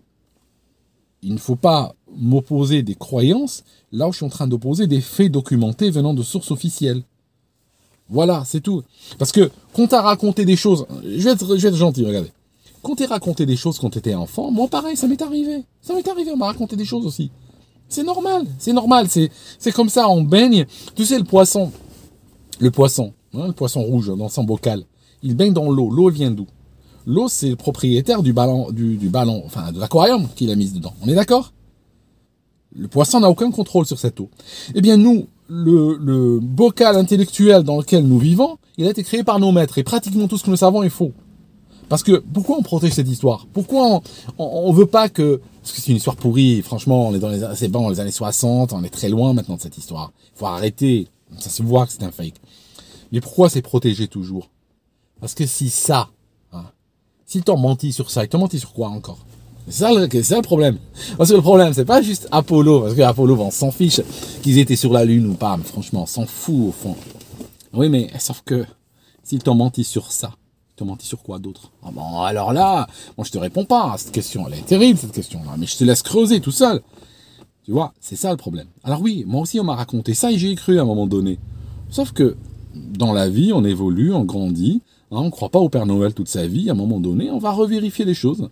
[1.22, 5.02] il ne faut pas m'opposer des croyances là où je suis en train d'opposer des
[5.02, 7.04] faits documentés venant de sources officielles.
[8.10, 8.84] Voilà, c'est tout.
[9.18, 12.32] Parce que quand t'as raconté des choses, je vais être, gentil, regardez.
[12.82, 15.64] Quand t'es raconté des choses quand t'étais enfant, moi pareil, ça m'est arrivé.
[15.82, 17.32] Ça m'est arrivé, on m'a raconté des choses aussi.
[17.88, 20.66] C'est normal, c'est normal, c'est, c'est comme ça, on baigne.
[20.96, 21.72] Tu sais, le poisson,
[22.60, 24.84] le poisson, hein, le poisson rouge dans son bocal,
[25.22, 25.90] il baigne dans l'eau.
[25.90, 26.48] L'eau vient d'où?
[27.06, 30.94] L'eau, c'est le propriétaire du ballon, du, ballon, enfin de l'aquarium qu'il a mis dedans.
[31.04, 31.54] On est d'accord?
[32.76, 34.30] Le poisson n'a aucun contrôle sur cette eau.
[34.74, 39.40] Eh bien, nous, le, bocal intellectuel dans lequel nous vivons, il a été créé par
[39.40, 39.78] nos maîtres.
[39.78, 41.12] Et pratiquement tout ce que nous savons est faux.
[41.90, 43.46] Parce que pourquoi on protège cette histoire?
[43.54, 44.02] Pourquoi
[44.40, 46.62] on, on, veut pas que parce que c'est une histoire pourrie.
[46.62, 49.58] Franchement, on est dans les c'est bon, les années 60, on est très loin maintenant
[49.58, 50.12] de cette histoire.
[50.36, 51.08] Il faut arrêter.
[51.40, 52.36] Ça se voit que c'est un fake.
[53.12, 54.50] Mais pourquoi c'est protégé toujours?
[55.22, 56.10] Parce que si ça,
[57.34, 59.18] s'ils t'ont menti sur ça, t'ont menti sur quoi encore?
[59.68, 60.78] C'est ça, le, problème.
[61.18, 64.02] Parce que le problème, c'est pas juste Apollo, parce que Apollo, on s'en fiche
[64.44, 66.96] qu'ils étaient sur la Lune ou pas, franchement, on s'en fout au fond.
[67.74, 68.66] Oui, mais sauf que
[69.24, 70.34] s'ils t'ont menti sur ça,
[70.70, 71.72] ils t'ont menti sur quoi d'autre?
[71.84, 72.86] Ah bon, Alors là,
[73.18, 74.46] moi je te réponds pas à cette question.
[74.48, 76.84] Elle est terrible cette question-là, mais je te laisse creuser tout seul.
[77.66, 78.68] Tu vois, c'est ça le problème.
[78.84, 81.08] Alors oui, moi aussi on m'a raconté ça et j'y ai cru à un moment
[81.08, 81.40] donné.
[81.90, 82.38] Sauf que
[82.76, 84.84] dans la vie, on évolue, on grandit,
[85.22, 86.70] on ne croit pas au Père Noël toute sa vie.
[86.70, 88.50] À un moment donné, on va revérifier les choses.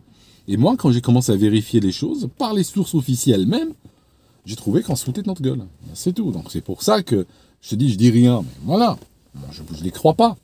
[0.48, 3.74] Et moi, quand j'ai commencé à vérifier les choses, par les sources officielles même,
[4.46, 5.64] j'ai trouvé qu'on se foutait de notre gueule.
[5.94, 6.32] C'est tout.
[6.32, 7.26] Donc c'est pour ça que
[7.62, 8.42] je te dis, je dis rien.
[8.42, 8.98] Mais voilà,
[9.36, 10.36] moi, je ne les crois pas.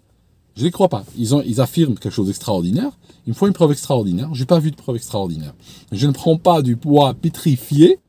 [0.56, 1.04] Je les crois pas.
[1.18, 2.92] Ils, affirment quelque chose d'extraordinaire.
[3.28, 4.30] Il me faut une preuve extraordinaire.
[4.34, 5.54] J'ai pas vu de preuve extraordinaire.
[5.92, 8.00] Je ne prends pas du poids pétrifié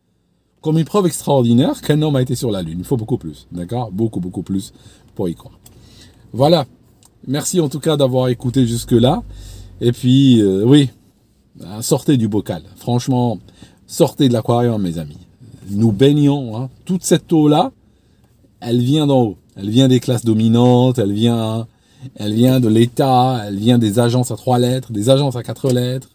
[0.63, 2.79] comme une preuve extraordinaire qu'un homme a été sur la Lune.
[2.79, 3.47] Il faut beaucoup plus.
[3.53, 3.93] D'accord?
[3.93, 4.73] Beaucoup, beaucoup plus
[5.15, 5.59] pour y croire.
[6.33, 6.67] Voilà.
[7.27, 9.23] Merci en tout cas d'avoir écouté jusque-là.
[9.81, 10.91] Et puis, euh, oui,
[11.65, 12.63] ah, sortez du bocal.
[12.77, 13.39] Franchement,
[13.87, 15.19] sortez de l'aquarium, mes amis.
[15.71, 16.57] Nous baignons.
[16.57, 16.71] Hein.
[16.85, 17.73] Toute cette eau-là,
[18.61, 19.37] elle vient d'en haut.
[19.57, 21.67] Elle vient des classes dominantes, elle vient,
[22.15, 25.73] elle vient de l'État, elle vient des agences à trois lettres, des agences à quatre
[25.73, 26.11] lettres,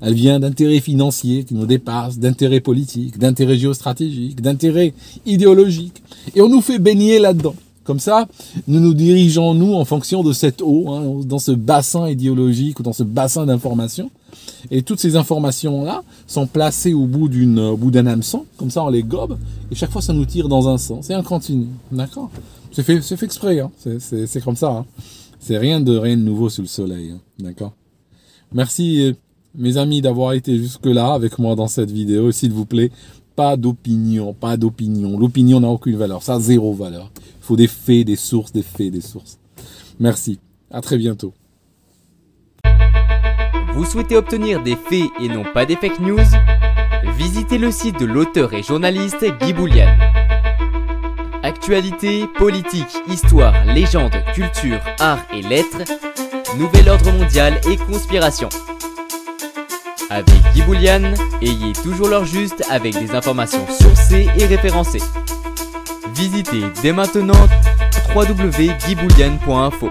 [0.00, 4.94] elle vient d'intérêts financiers qui nous dépassent, d'intérêts politiques, d'intérêts géostratégiques, d'intérêts
[5.26, 6.02] idéologiques.
[6.34, 7.54] Et on nous fait baigner là-dedans.
[7.86, 8.26] Comme ça,
[8.66, 12.82] nous nous dirigeons, nous, en fonction de cette eau, hein, dans ce bassin idéologique ou
[12.82, 14.10] dans ce bassin d'information.
[14.72, 18.44] Et toutes ces informations-là sont placées au bout d'une, au bout d'un hameçon.
[18.56, 19.38] Comme ça, on les gobe.
[19.70, 21.10] Et chaque fois, ça nous tire dans un sens.
[21.10, 21.68] Et un continu.
[21.92, 22.28] D'accord?
[22.72, 23.70] C'est fait, c'est exprès, hein.
[23.78, 24.84] C'est, c'est, comme ça, hein.
[25.38, 27.14] C'est rien de, rien de nouveau sous le soleil.
[27.38, 27.72] D'accord?
[28.52, 29.14] Merci,
[29.54, 32.32] mes amis, d'avoir été jusque-là avec moi dans cette vidéo.
[32.32, 32.90] S'il vous plaît,
[33.36, 35.18] pas d'opinion, pas d'opinion.
[35.18, 36.22] L'opinion n'a aucune valeur.
[36.22, 37.10] Ça a zéro valeur.
[37.16, 39.38] Il faut des faits, des sources, des faits, des sources.
[40.00, 40.40] Merci.
[40.70, 41.32] À très bientôt.
[43.74, 46.18] Vous souhaitez obtenir des faits et non pas des fake news?
[47.18, 49.94] Visitez le site de l'auteur et journaliste Guy Boulian.
[51.42, 55.84] Actualité, politique, histoire, légende, culture, art et lettres,
[56.58, 58.48] nouvel ordre mondial et conspiration.
[60.08, 60.62] Avec Guy
[61.42, 65.02] ayez toujours l'heure juste avec des informations sourcées et référencées.
[66.14, 67.34] Visitez dès maintenant
[68.14, 69.90] www.guyboulian.info.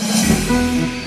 [0.51, 1.00] Thank you.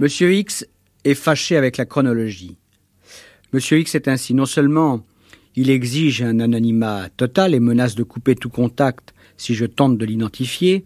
[0.00, 0.64] Monsieur X
[1.04, 2.56] est fâché avec la chronologie.
[3.52, 5.04] Monsieur X est ainsi non seulement
[5.56, 10.06] il exige un anonymat total et menace de couper tout contact si je tente de
[10.06, 10.84] l'identifier,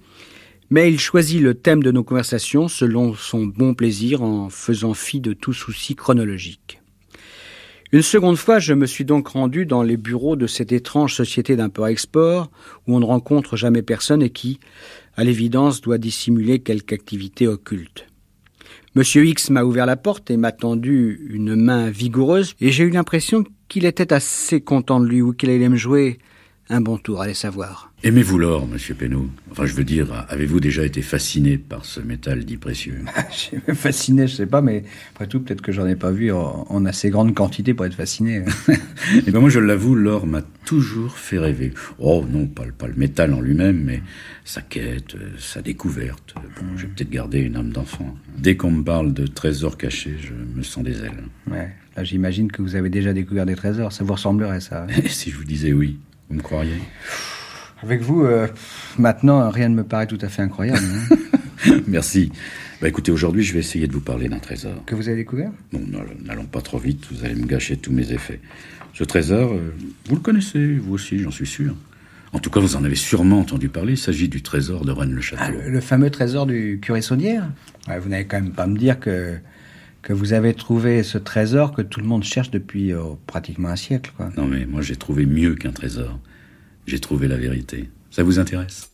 [0.71, 5.21] mais il choisit le thème de nos conversations selon son bon plaisir en faisant fi
[5.21, 6.81] de tout souci chronologique.
[7.93, 11.55] Une seconde fois, je me suis donc rendu dans les bureaux de cette étrange société
[11.55, 12.51] d'import-export
[12.87, 14.59] où on ne rencontre jamais personne et qui,
[15.17, 18.07] à l'évidence, doit dissimuler quelque activité occulte.
[18.95, 22.91] Monsieur X m'a ouvert la porte et m'a tendu une main vigoureuse, et j'ai eu
[22.91, 26.19] l'impression qu'il était assez content de lui ou qu'il allait me jouer
[26.69, 27.92] un bon tour, allez savoir.
[28.05, 29.29] Aimez-vous l'or, monsieur Penaud?
[29.53, 33.05] Enfin, je veux dire, avez-vous déjà été fasciné par ce métal dit précieux?
[33.75, 34.83] Fasciné, je sais pas, mais
[35.13, 38.45] après tout, peut-être que j'en ai pas vu en, assez grande quantité pour être fasciné.
[39.27, 41.75] Eh ben moi, je l'avoue, l'or m'a toujours fait rêver.
[42.01, 44.03] Oh non, pas, pas le métal en lui-même, mais
[44.45, 46.35] sa quête, sa découverte.
[46.35, 48.17] Bon, j'ai peut-être gardé une âme d'enfant.
[48.37, 51.23] Dès qu'on me parle de trésors cachés, je me sens des ailes.
[51.49, 53.93] Ouais, là j'imagine que vous avez déjà découvert des trésors.
[53.93, 55.99] Ça vous ressemblerait, ça Et si je vous disais oui
[56.29, 56.81] vous me croiriez?
[57.83, 58.47] Avec vous, euh,
[58.99, 60.85] maintenant, rien ne me paraît tout à fait incroyable.
[61.11, 61.17] Hein.
[61.87, 62.31] Merci.
[62.81, 64.85] Bah, écoutez, aujourd'hui, je vais essayer de vous parler d'un trésor.
[64.87, 65.51] Que vous avez découvert?
[65.73, 65.81] Non,
[66.25, 68.41] n'allons pas trop vite, vous allez me gâcher tous mes effets.
[68.95, 69.73] Ce trésor, euh,
[70.09, 71.75] vous le connaissez, vous aussi, j'en suis sûr.
[72.33, 73.93] En tout cas, vous en avez sûrement entendu parler.
[73.93, 75.43] Il s'agit du trésor de Rennes-le-Château.
[75.45, 77.49] Ah, le, fameux trésor du curé Saunière
[78.01, 79.37] Vous n'allez quand même pas me dire que,
[80.03, 83.77] que vous avez trouvé ce trésor que tout le monde cherche depuis euh, pratiquement un
[83.77, 84.13] siècle.
[84.17, 84.31] Quoi.
[84.37, 86.19] Non, mais moi, j'ai trouvé mieux qu'un trésor.
[86.87, 87.89] J'ai trouvé la vérité.
[88.11, 88.91] Ça vous intéresse?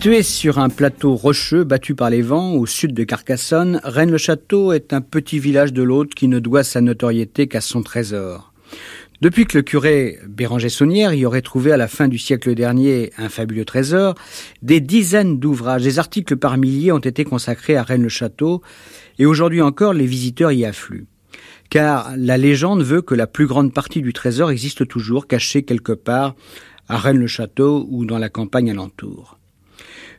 [0.00, 4.94] Situé sur un plateau rocheux battu par les vents au sud de Carcassonne, Rennes-le-Château est
[4.94, 8.54] un petit village de l'Aude qui ne doit sa notoriété qu'à son trésor.
[9.20, 13.12] Depuis que le curé Béranger Saunière y aurait trouvé à la fin du siècle dernier
[13.18, 14.14] un fabuleux trésor,
[14.62, 18.62] des dizaines d'ouvrages, des articles par milliers ont été consacrés à Rennes-le-Château
[19.18, 21.08] et aujourd'hui encore les visiteurs y affluent.
[21.68, 25.92] Car la légende veut que la plus grande partie du trésor existe toujours caché quelque
[25.92, 26.36] part
[26.88, 29.36] à Rennes-le-Château ou dans la campagne alentour.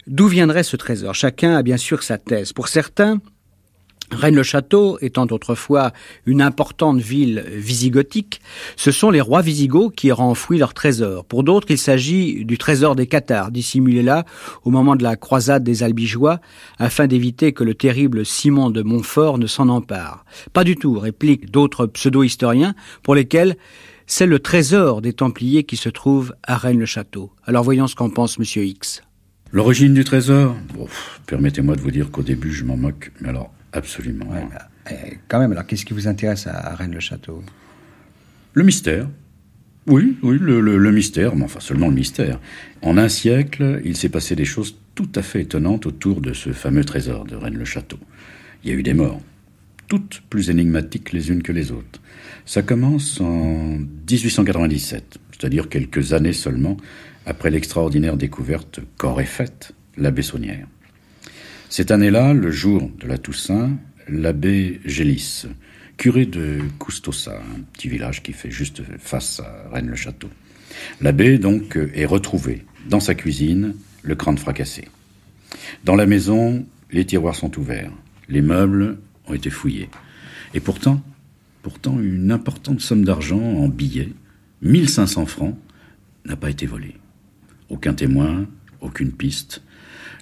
[0.08, 1.14] D'où viendrait ce trésor?
[1.16, 2.54] Chacun a bien sûr sa thèse.
[2.54, 3.20] Pour certains,
[4.12, 5.92] Rennes-le-Château, étant autrefois
[6.26, 8.42] une importante ville visigothique,
[8.76, 11.26] ce sont les rois visigoths qui auraient enfoui leur trésor.
[11.26, 14.26] Pour d'autres, il s'agit du trésor des Cathares, dissimulé là
[14.64, 16.40] au moment de la croisade des Albigeois,
[16.78, 20.26] afin d'éviter que le terrible Simon de Montfort ne s'en empare.
[20.52, 23.56] Pas du tout, répliquent d'autres pseudo-historiens, pour lesquels
[24.08, 27.32] c'est le trésor des Templiers qui se trouve à Rennes-le-Château.
[27.46, 29.04] Alors voyons ce qu'en pense Monsieur X.
[29.54, 30.88] L'origine du trésor Bon,
[31.28, 34.26] Permettez-moi de vous dire qu'au début, je m'en moque, mais alors absolument.
[34.30, 37.44] Ouais, bah, eh, quand même, alors qu'est-ce qui vous intéresse à, à Rennes-le-Château
[38.54, 39.10] Le mystère.
[39.88, 42.40] Oui, oui, le, le- le mystère, mais enfin seulement le mystère.
[42.82, 46.52] En un siècle, il s'est passé des choses tout à fait étonnantes autour de ce
[46.52, 47.98] fameux trésor de Rennes-le-Château.
[48.64, 49.22] Il y a eu des morts,
[49.88, 52.00] toutes plus énigmatiques les unes que les autres.
[52.46, 53.80] Ça commence en
[54.10, 56.78] 1897, c'est-à-dire quelques années seulement
[57.26, 60.68] après l'extraordinaire découverte qu'aurait faite l'abbé Saunière.
[61.70, 63.72] Cette année-là, le jour de la Toussaint,
[64.08, 65.46] l'abbé Gélis,
[65.98, 70.30] curé de Custosa, un petit village qui fait juste face à Rennes-le-Château.
[71.00, 74.88] L'abbé, donc, est retrouvé dans sa cuisine, le crâne fracassé.
[75.84, 77.92] Dans la maison, les tiroirs sont ouverts,
[78.30, 78.98] les meubles
[79.28, 79.90] ont été fouillés.
[80.54, 81.02] Et pourtant,
[81.62, 84.10] pourtant, une importante somme d'argent en billets,
[84.62, 85.58] 1500 francs,
[86.26, 86.96] n'a pas été volée.
[87.72, 88.48] Aucun témoin,
[88.82, 89.62] aucune piste.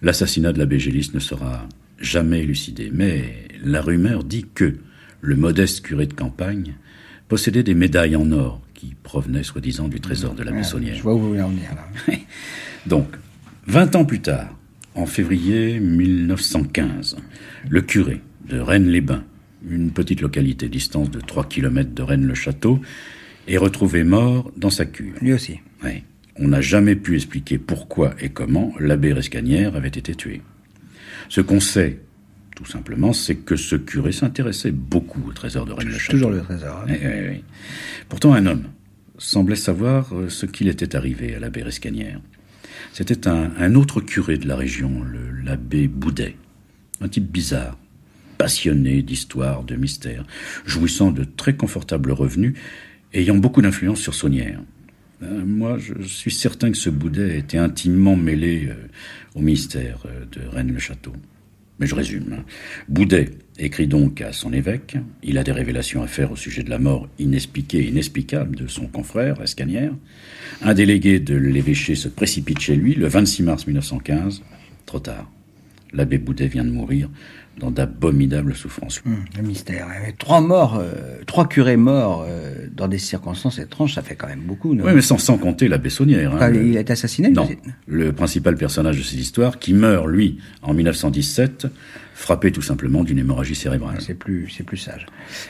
[0.04, 1.68] L'assassinat de l'abbé Gélis ne sera
[2.00, 2.91] jamais élucidé.
[2.93, 4.76] Mais la rumeur dit que
[5.22, 6.76] le modeste curé de campagne
[7.28, 10.95] possédait des médailles en or qui provenaient soi-disant du trésor de la Maissonnière.
[10.95, 12.16] Je vois où vous voulez en venir là.
[12.86, 13.08] Donc,
[13.66, 14.56] 20 ans plus tard,
[14.93, 17.18] en février 1915,
[17.68, 19.24] le curé de Rennes-les-Bains,
[19.68, 22.80] une petite localité distance de 3 km de Rennes-le-Château,
[23.47, 25.16] est retrouvé mort dans sa cure.
[25.20, 25.60] Lui aussi.
[25.84, 26.04] Oui.
[26.40, 30.42] On n'a jamais pu expliquer pourquoi et comment l'abbé Rescanière avait été tué.
[31.28, 32.00] Ce qu'on sait,
[32.56, 36.12] tout simplement, c'est que ce curé s'intéressait beaucoup au trésor de Rennes-le-Château.
[36.18, 36.78] Toujours le trésor.
[36.82, 36.86] hein.
[36.90, 37.44] Oui, oui, oui.
[38.08, 38.64] Pourtant, un homme
[39.18, 42.22] semblait savoir euh, ce qu'il était arrivé à l'abbé Rescanière.
[42.94, 45.04] C'était un, un autre curé de la région,
[45.44, 46.38] l'abbé Boudet.
[47.02, 47.78] Un type bizarre,
[48.38, 50.26] passionné d'histoire, de mystère,
[50.66, 52.56] jouissant de très confortables revenus,
[53.14, 54.62] ayant beaucoup d'influence sur Saunière.
[55.22, 58.76] Euh, moi, je suis certain que ce Boudet était intimement mêlé euh,
[59.36, 61.13] au mystère euh, de Rennes-le-Château.
[61.80, 62.34] Mais je résume.
[62.34, 62.43] hein.
[62.88, 64.97] Boudet écrit donc à son évêque.
[65.24, 68.67] Il a des révélations à faire au sujet de la mort inexpliquée et inexplicable de
[68.67, 69.93] son confrère, Escanière.
[70.61, 74.41] Un délégué de l'évêché se précipite chez lui le 26 mars 1915.
[74.86, 75.30] Trop tard.
[75.94, 77.10] L'abbé Boudet vient de mourir
[77.60, 79.02] dans d'abominables souffrances.
[79.06, 79.88] Hum, le mystère.
[80.08, 80.94] Et trois morts, euh,
[81.26, 84.76] trois curés morts euh, dans des circonstances étranges, ça fait quand même beaucoup.
[84.76, 84.86] non?
[84.86, 86.32] Oui, mais sans, sans compter l'abbé Saunière.
[86.32, 86.36] hein.
[86.38, 87.50] Enfin, Il a été assassiné Non,
[87.88, 91.68] le principal personnage de cette histoire, qui meurt, lui, en 1917,
[92.14, 93.98] frappé tout simplement d'une hémorragie cérébrale.
[94.00, 95.06] C'est plus, c'est plus sage.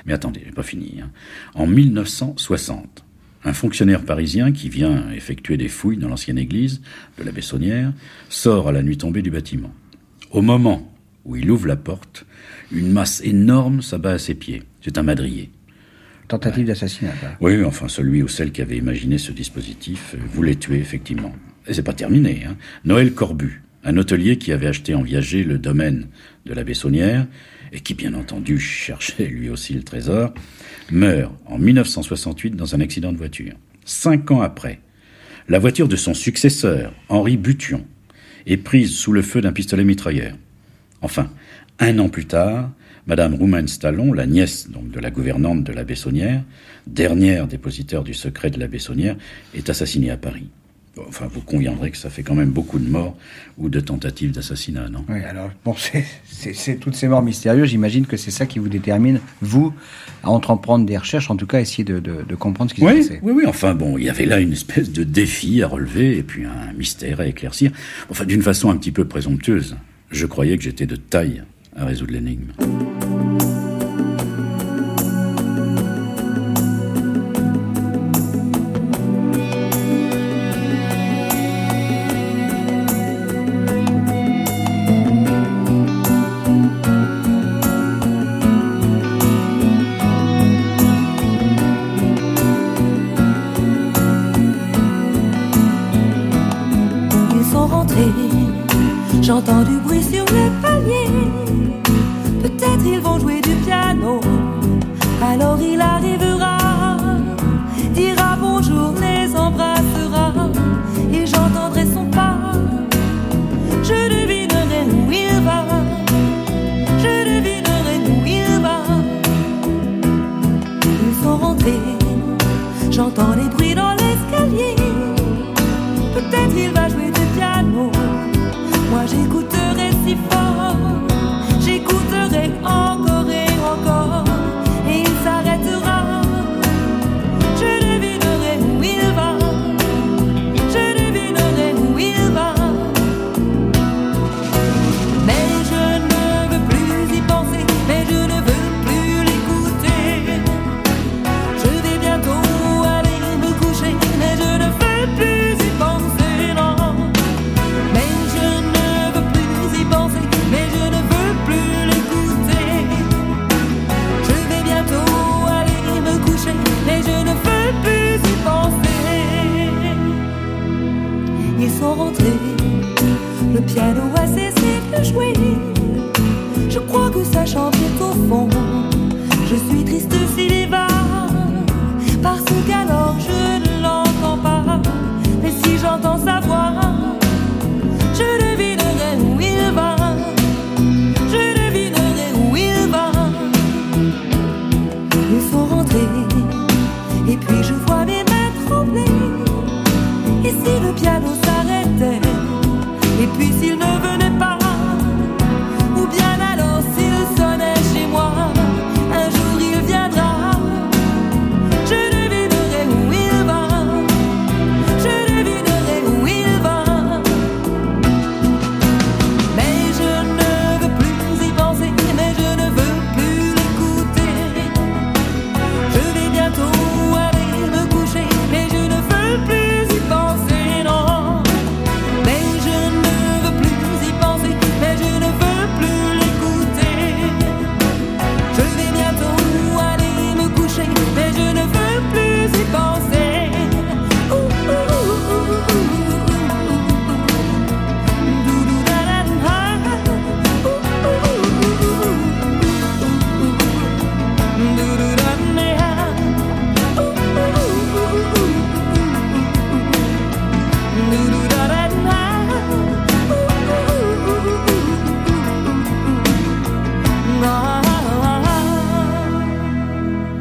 [0.08, 1.02] Mais attendez, j'ai pas fini.
[1.04, 1.10] hein.
[1.54, 3.04] En 1960,
[3.46, 6.82] un fonctionnaire parisien qui vient effectuer des fouilles dans l'ancienne église
[7.18, 7.94] de la Bessonnière
[8.30, 9.72] sort à la nuit tombée du bâtiment.
[10.32, 10.92] Au moment
[11.26, 12.26] où il ouvre la porte,
[12.72, 14.62] une masse énorme s'abat à ses pieds.
[14.82, 15.50] C'est un madrier.
[16.28, 17.14] Tentative d'assassinat.
[17.42, 21.34] Oui, enfin celui ou celle qui avait imaginé ce dispositif euh, voulait tuer effectivement.
[21.68, 22.44] Et c'est pas terminé.
[22.48, 22.56] Hein.
[22.86, 26.08] Noël Corbu, un hôtelier qui avait acheté en viager le domaine
[26.46, 27.26] de la Bessonnière
[27.72, 30.32] et qui bien entendu cherchait lui aussi le trésor,
[30.92, 33.54] meurt en 1968 dans un accident de voiture.
[33.84, 34.80] Cinq ans après,
[35.48, 37.84] la voiture de son successeur, Henri Bution,
[38.50, 40.36] est prise sous le feu d'un pistolet mitrailleur.
[41.02, 41.32] Enfin,
[41.80, 42.72] un an plus tard,
[43.08, 46.44] Madame Roumaine Stallon, la nièce donc de la gouvernante de la Bessonnière,
[46.86, 49.16] dernière dépositaire du secret de la Bessonnière,
[49.56, 50.50] est assassinée à Paris.
[51.08, 53.16] Enfin, vous conviendrez que ça fait quand même beaucoup de morts
[53.58, 55.06] ou de tentatives d'assassinat, non?
[55.08, 55.74] Oui, alors, bon,
[56.26, 57.70] c'est- toutes ces morts mystérieuses.
[57.70, 59.74] J'imagine que c'est ça qui vous détermine, vous,
[60.24, 62.88] à entreprendre des recherches, en tout cas, essayer de, de- de comprendre ce qui s'est
[62.88, 63.20] Oui, passé.
[63.24, 63.44] oui, oui.
[63.48, 66.74] Enfin bon, il y avait là une espèce de défi à relever et puis un
[66.74, 67.72] mystère à éclaircir.
[68.10, 69.78] Enfin, d'une façon un petit peu présomptueuse.
[70.12, 71.44] Je croyais que j'étais de taille
[71.78, 72.52] à résoudre l'énigme.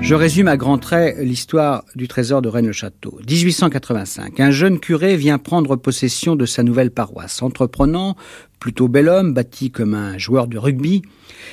[0.09, 3.21] Je résume à grands traits l'histoire du trésor de Rennes-le-Château.
[3.29, 7.43] 1885, un jeune curé vient prendre possession de sa nouvelle paroisse.
[7.43, 8.17] Entreprenant,
[8.59, 11.03] plutôt bel homme, bâti comme un joueur de rugby,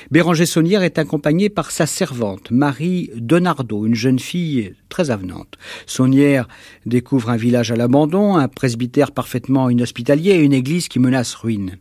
[0.09, 5.57] Béranger Saunière est accompagné par sa servante, Marie Donardo, une jeune fille très avenante.
[5.85, 6.47] Saunière
[6.85, 11.77] découvre un village à l'abandon, un presbytère parfaitement inhospitalier et une église qui menace ruine.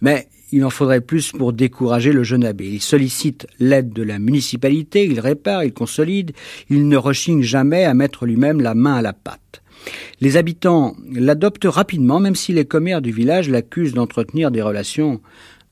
[0.00, 2.66] Mais il en faudrait plus pour décourager le jeune abbé.
[2.66, 6.32] Il sollicite l'aide de la municipalité, il répare, il consolide,
[6.70, 9.62] il ne rechigne jamais à mettre lui-même la main à la pâte.
[10.20, 15.20] Les habitants l'adoptent rapidement, même si les commères du village l'accusent d'entretenir des relations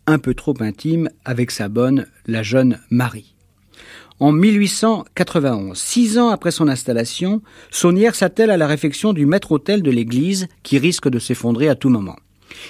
[0.07, 3.35] un peu trop intimes avec sa bonne, la jeune Marie.
[4.21, 9.91] En 1891, six ans après son installation, Saunière s'attelle à la réfection du maître-autel de
[9.91, 12.17] l'église qui risque de s'effondrer à tout moment.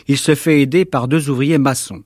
[0.09, 2.03] Il se fait aider par deux ouvriers maçons.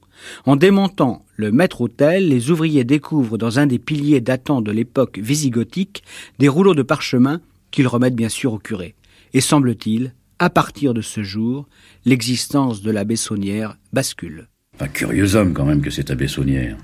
[0.47, 6.03] En démontant le maître-autel, les ouvriers découvrent dans un des piliers datant de l'époque visigothique
[6.39, 8.95] des rouleaux de parchemin qu'ils remettent bien sûr au curé.
[9.35, 11.69] Et semble-t-il, à partir de ce jour,
[12.05, 14.49] l'existence de l'abbé Saunière bascule.
[14.81, 16.77] Un curieux homme quand même que cet abbé Saunière.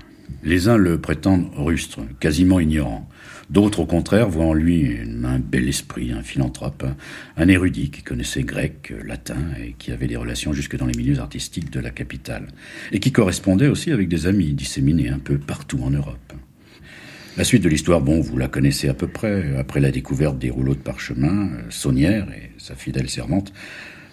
[0.43, 3.07] Les uns le prétendent rustre, quasiment ignorant.
[3.49, 8.03] D'autres, au contraire, voient en lui un bel esprit, un philanthrope, un, un érudit qui
[8.03, 11.91] connaissait grec, latin et qui avait des relations jusque dans les milieux artistiques de la
[11.91, 12.47] capitale.
[12.91, 16.33] Et qui correspondait aussi avec des amis disséminés un peu partout en Europe.
[17.37, 19.57] La suite de l'histoire, bon, vous la connaissez à peu près.
[19.57, 23.51] Après la découverte des rouleaux de parchemin, euh, Saunière et sa fidèle servante,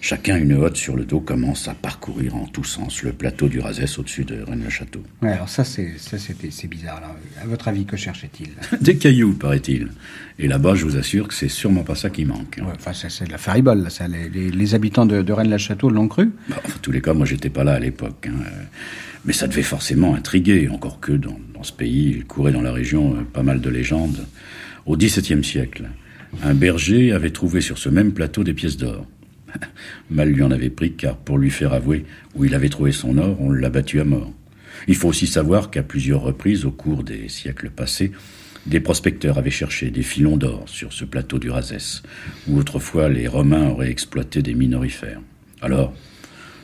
[0.02, 3.60] chacun une hotte sur le dos, commencent à parcourir en tous sens le plateau du
[3.60, 5.02] Razès au-dessus de Rennes-le-Château.
[5.22, 7.00] Ouais, alors ça, c'est ça, c'était- c'est bizarre.
[7.00, 7.16] Là.
[7.40, 8.48] À votre avis, que cherchait-il?
[8.82, 9.88] Des cailloux, paraît-il.
[10.38, 12.58] Et là-bas, je vous assure que c'est sûrement pas ça qui manque.
[12.58, 13.82] Ouais, Enfin, c'est c'est de la faribole.
[13.82, 14.08] Là, ça.
[14.08, 16.30] Les, les- les habitants de, de Rennes-la-Château l'ont cru.
[16.50, 18.28] Bah, en tous les cas, moi, j'étais pas là à l'époque.
[18.28, 18.42] hein.
[19.24, 22.72] Mais ça devait forcément intriguer, encore que dans, dans ce pays, il courait dans la
[22.72, 24.26] région euh, pas mal de légendes.
[24.84, 25.84] Au XVIIe siècle,
[26.42, 29.06] un berger avait trouvé sur ce même plateau des pièces d'or.
[30.10, 33.18] Mal lui en avait pris, car pour lui faire avouer où il avait trouvé son
[33.18, 34.32] or, on l'a battu à mort.
[34.88, 38.12] Il faut aussi savoir qu'à plusieurs reprises, au cours des siècles passés,
[38.66, 42.02] des prospecteurs avaient cherché des filons d'or sur ce plateau du Razès,
[42.48, 45.20] où autrefois les Romains auraient exploité des minorifères.
[45.60, 45.94] Alors,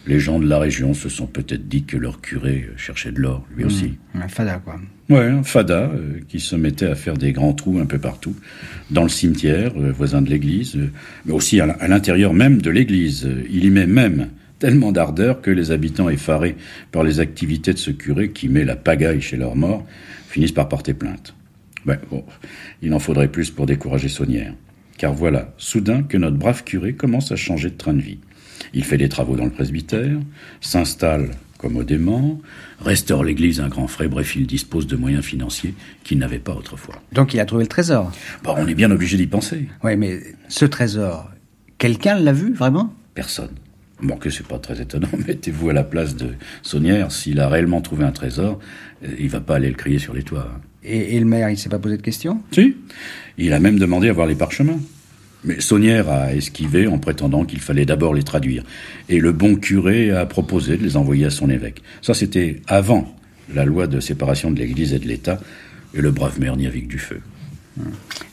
[0.06, 3.46] les gens de la région se sont peut-être dit que leur curé cherchait de l'or,
[3.56, 3.94] lui aussi.
[4.14, 4.80] Un fada, quoi.
[5.10, 8.36] Ouais, un fada euh, qui se mettait à faire des grands trous un peu partout,
[8.90, 10.90] dans le cimetière, euh, voisin de l'église, euh,
[11.24, 13.24] mais aussi à l'intérieur même de l'église.
[13.26, 14.28] Euh, Il y met même
[14.58, 16.56] tellement d'ardeur que les habitants effarés
[16.92, 19.86] par les activités de ce curé qui met la pagaille chez leurs morts
[20.28, 21.34] finissent par porter plainte.
[21.86, 22.24] Ouais, bon,
[22.82, 24.54] il en faudrait plus pour décourager Saunière.
[24.98, 28.18] Car voilà, soudain que notre brave curé commence à changer de train de vie.
[28.74, 30.18] Il fait des travaux dans le presbytère,
[30.60, 32.40] s'installe commodément,
[32.80, 37.02] restaure l'église un grand frais, bref, il dispose de moyens financiers qu'il n'avait pas autrefois.
[37.12, 38.12] Donc, il a trouvé le trésor.
[38.44, 39.66] Bon, on est bien obligé d'y penser.
[39.82, 41.28] Oui, mais ce trésor,
[41.78, 42.94] quelqu'un l'a vu, vraiment?
[43.14, 43.50] Personne.
[44.00, 46.28] Bon, que c'est pas très étonnant, mettez-vous à la place de
[46.62, 48.60] Saunière, s'il a réellement trouvé un trésor,
[49.04, 50.48] euh, il va pas aller le crier sur les toits.
[50.54, 50.60] hein.
[50.84, 52.40] et, et le maire, il s'est pas posé de questions?
[52.52, 52.76] Si.
[53.36, 54.78] Il a même demandé à voir les parchemins.
[55.44, 58.64] Mais Saunière a esquivé en prétendant qu'il fallait d'abord les traduire.
[59.08, 61.82] Et le bon curé a proposé de les envoyer à son évêque.
[62.02, 63.14] Ça, c'était avant
[63.54, 65.40] la loi de séparation de l'Église et de l'État.
[65.94, 67.20] Et le brave maire n'y a vu que du feu.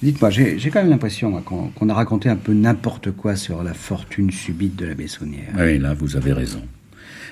[0.01, 4.31] Dites-moi, j'ai quand même l'impression qu'on a raconté un peu n'importe quoi sur la fortune
[4.31, 5.53] subite de l'abbé Saunière.
[5.57, 6.63] Oui, là, vous avez raison.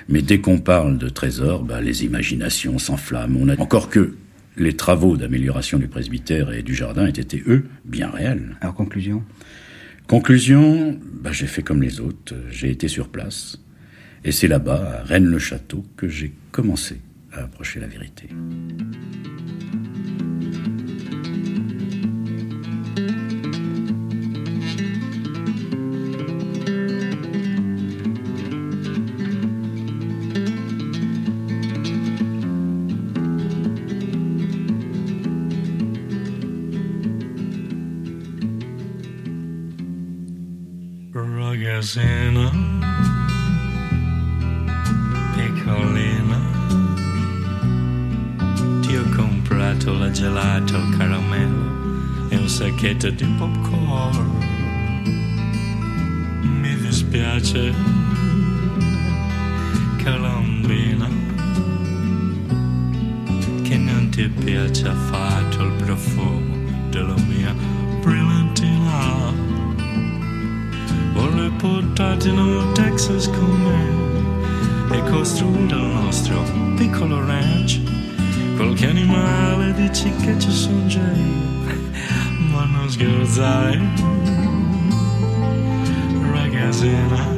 [0.09, 3.39] Mais dès qu'on parle de trésors, bah, les imaginations s'enflamment.
[3.41, 3.59] On a...
[3.59, 4.15] Encore que
[4.55, 8.55] les travaux d'amélioration du presbytère et du jardin aient été, eux, bien réels.
[8.61, 9.23] Alors, conclusion?
[10.07, 13.59] Conclusion, bah, j'ai fait comme les autres, j'ai été sur place.
[14.23, 16.99] Et c'est là-bas, à Rennes-le-Château, que j'ai commencé
[17.31, 18.29] à approcher la vérité.
[41.83, 42.49] Ragazzina,
[45.35, 46.39] piccolina,
[48.79, 54.31] ti ho comprato la gelato al caramello e un sacchetto di popcorn.
[56.41, 57.73] Mi dispiace,
[60.01, 61.09] colombina,
[63.61, 66.55] che non ti piace affatto il profumo
[66.89, 67.72] della mia
[71.63, 76.43] Nel Texas con me e costruire il nostro
[76.75, 77.79] piccolo ranch.
[78.57, 83.79] Qualche animale dici che ci sono già io, ma non scherzare,
[86.33, 87.32] ragazzina.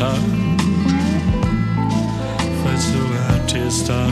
[0.00, 0.14] Basta,
[2.62, 4.06] faccio l'artista.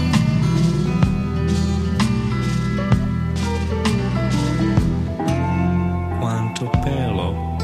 [6.19, 7.57] Quanto pelo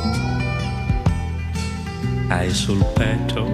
[2.28, 3.46] hai sul petto,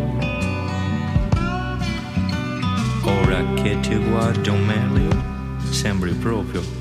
[3.02, 5.10] ora che ti guardo meglio,
[5.70, 6.79] sembri proprio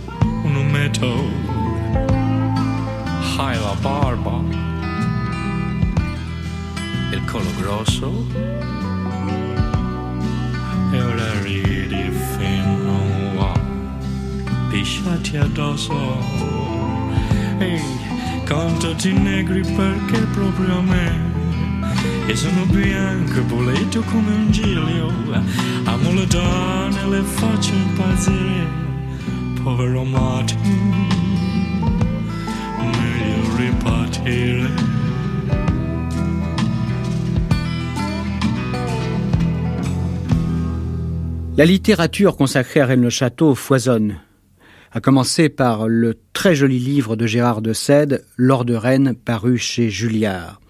[7.79, 8.25] grosso,
[10.91, 13.59] e ora ridi fino a
[14.69, 15.93] pisciati addosso.
[17.59, 17.81] Ehi,
[18.45, 21.27] contati negri perché proprio a me
[22.27, 25.07] e sono bianco, boleto come un giglio.
[25.85, 28.67] Amo le donne, le faccio impazzire.
[29.63, 31.07] Povero Martin,
[32.77, 34.58] meglio ripartire.
[41.59, 44.21] La littérature consacrée à Rennes-le-Château foisonne,
[44.93, 49.57] à commencer par le très joli livre de Gérard de Sède, L'or de Rennes, paru
[49.57, 50.61] chez Julliard.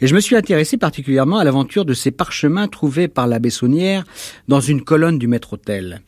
[0.00, 4.04] Et je me suis intéressé particulièrement à l'aventure de ces parchemins trouvés par l'abbé Saunière
[4.48, 6.00] dans une colonne du maître-autel.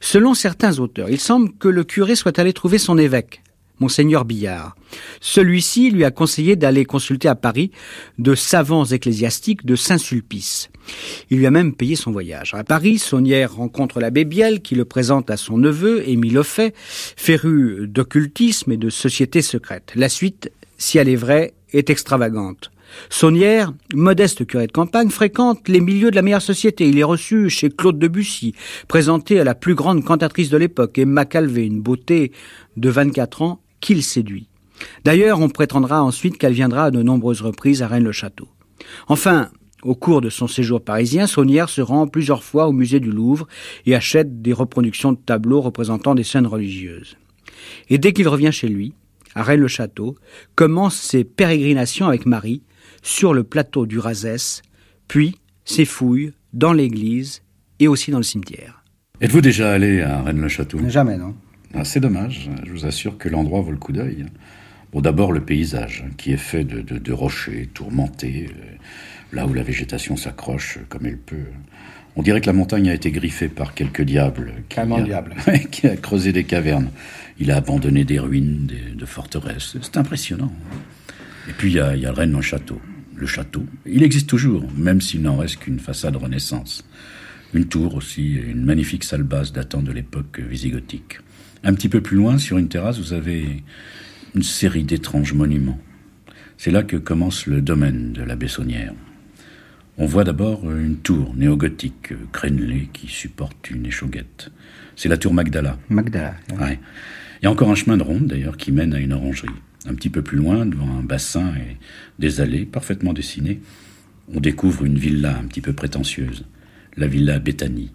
[0.00, 3.42] Selon certains auteurs, il semble que le curé soit allé trouver son évêque,
[3.80, 4.76] Monseigneur Billard.
[5.20, 7.70] Celui-ci lui a conseillé d'aller consulter à Paris
[8.18, 10.70] de savants ecclésiastiques de Saint-Sulpice.
[11.30, 12.54] Il lui a même payé son voyage.
[12.54, 17.86] À Paris, Saunière rencontre l'abbé Biel qui le présente à son neveu, Émile Offet, féru
[17.88, 19.92] d'occultisme et de société secrète.
[19.94, 22.70] La suite, si elle est vraie, est extravagante.
[23.08, 26.88] Saunière, modeste curé de campagne, fréquente les milieux de la meilleure société.
[26.88, 28.54] Il est reçu chez Claude Debussy,
[28.88, 32.32] présenté à la plus grande cantatrice de l'époque, Emma Calvé, une beauté
[32.76, 34.48] de 24 ans qu'il séduit.
[35.04, 38.48] D'ailleurs, on prétendra ensuite qu'elle viendra à de nombreuses reprises à Rennes-le-Château.
[39.08, 39.50] Enfin,
[39.82, 43.46] au cours de son séjour parisien, Saunière se rend plusieurs fois au musée du Louvre
[43.86, 47.16] et achète des reproductions de tableaux représentant des scènes religieuses.
[47.88, 48.94] Et dès qu'il revient chez lui,
[49.34, 50.16] à Rennes-le-Château,
[50.54, 52.62] commence ses pérégrinations avec Marie
[53.02, 54.62] sur le plateau du Razès,
[55.08, 57.42] puis ses fouilles dans l'église
[57.78, 58.82] et aussi dans le cimetière.
[59.20, 60.78] Êtes-vous déjà allé à Rennes-le-Château?
[60.88, 61.34] Jamais, non.
[61.74, 64.26] Ah, C'est dommage, je vous assure que l'endroit vaut le coup d'œil.
[64.92, 68.76] Bon, d'abord le paysage, qui est fait de, de- de rochers tourmentés, euh,
[69.32, 71.44] là où la végétation s'accroche comme elle peut.
[72.16, 74.52] On dirait que la montagne a été griffée par quelques diables.
[74.68, 75.34] qui a- le diable.
[75.70, 76.90] Qui a creusé des cavernes.
[77.38, 79.76] Il a abandonné des ruines, des- de forteresses.
[79.80, 80.52] C'est impressionnant.
[81.48, 82.80] Et puis il y a, il y a Rennes en château.
[83.14, 86.84] Le château, il existe toujours, même s'il n'en reste qu'une façade renaissance.
[87.54, 91.18] Une tour aussi, et une magnifique salle basse datant de l'époque visigothique.
[91.62, 93.62] Un petit peu plus loin, sur une terrasse, vous avez
[94.34, 95.78] une série d'étranges monuments.
[96.56, 98.94] C'est là que commence le domaine de la Bessonnière.
[99.98, 104.50] On voit d'abord une tour néogothique, euh, crénelée, qui supporte une échauguette.
[104.96, 105.78] C'est la tour Magdala.
[105.90, 106.34] Magdala.
[106.58, 106.80] Ouais.
[107.40, 109.50] Il y a encore un chemin de ronde, d'ailleurs, qui mène à une orangerie.
[109.86, 111.76] Un petit peu plus loin, devant un bassin et
[112.18, 113.60] des allées parfaitement dessinées,
[114.34, 116.46] on découvre une villa un petit peu prétentieuse.
[116.96, 117.90] La villa Béthanie.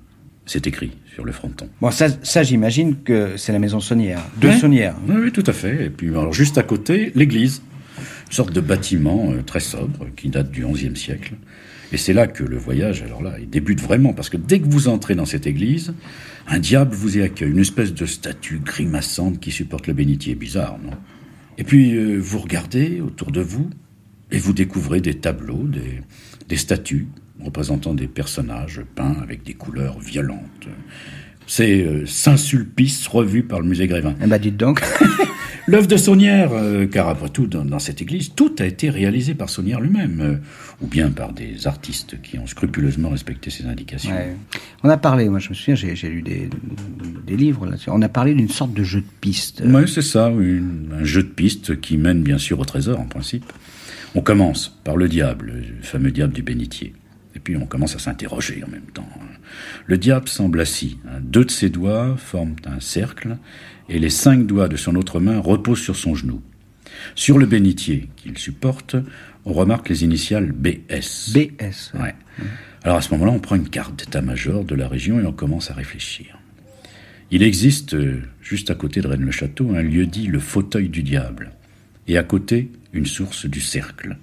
[0.46, 1.68] C'est écrit sur le fronton.
[1.82, 4.22] Bon, ça, ça j'imagine que c'est la maison Saunière.
[4.40, 4.58] De Ouais.
[4.58, 4.96] Saunière.
[5.08, 5.86] Oui, oui, tout à fait.
[5.86, 7.62] Et puis, alors, juste à côté, l'église.
[8.28, 11.34] Une sorte de bâtiment euh, très sobre qui date du XIe siècle.
[11.92, 14.14] Et c'est là que le voyage, alors là, il débute vraiment.
[14.14, 15.94] Parce que dès que vous entrez dans cette église,
[16.48, 17.52] un diable vous y accueille.
[17.52, 20.36] Une espèce de statue grimaçante qui supporte le bénitier.
[20.36, 20.92] Bizarre, non?
[21.58, 23.70] Et puis, euh, vous regardez autour de vous
[24.32, 26.02] et vous découvrez des tableaux, des,
[26.50, 27.08] des statues
[27.44, 30.68] représentant des personnages peints avec des couleurs violentes.
[31.48, 34.16] C'est euh, Saint-Sulpice revu par le musée Grévin.
[34.24, 34.82] Eh ben, dites donc.
[35.68, 39.34] L'œuvre de Saunière, euh, car après tout, dans, dans cette église, tout a été réalisé
[39.36, 40.36] par Saunière lui-même, euh,
[40.82, 44.12] ou bien par des artistes qui ont scrupuleusement respecté ses indications.
[44.12, 44.36] Ouais.
[44.84, 46.50] On a parlé, moi je me souviens, j'ai lu des,
[47.28, 47.90] des livres là-dessus.
[47.92, 49.62] On a parlé d'une sorte de jeu de piste.
[49.66, 53.00] Ouais, c'est ça, oui, une- un jeu de piste qui mène bien sûr au trésor,
[53.00, 53.46] en principe.
[54.16, 56.94] On commence par le diable, le fameux diable du bénitier.
[57.36, 59.10] Et puis on commence à s'interroger en même temps.
[59.86, 60.98] Le diable semble assis.
[61.22, 63.38] Deux de ses doigts forment un cercle,
[63.90, 66.42] et les cinq doigts de son autre main reposent sur son genou.
[67.14, 68.96] Sur le bénitier qu'il supporte,
[69.46, 71.34] on remarque les initiales BS.
[71.34, 71.92] BS.
[71.94, 72.16] Ouais.
[72.84, 75.72] Alors à ce moment-là, on prend une carte d'état-major de la région et on commence
[75.72, 76.40] à réfléchir.
[77.32, 81.52] Il existe, euh, juste à côté de Rennes-le-Château, un lieu dit le fauteuil du diable.
[82.08, 84.18] Et à côté, une source du cercle.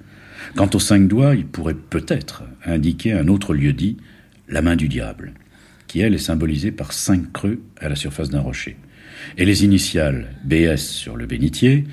[0.57, 3.97] Quant aux cinq doigts, il pourrait peut-être indiquer un autre lieu dit
[4.49, 5.35] la main du diable,
[5.87, 8.77] qui elle est symbolisée par cinq creux à la surface d'un rocher.
[9.39, 11.85] et les initiales BS sur le bénitier,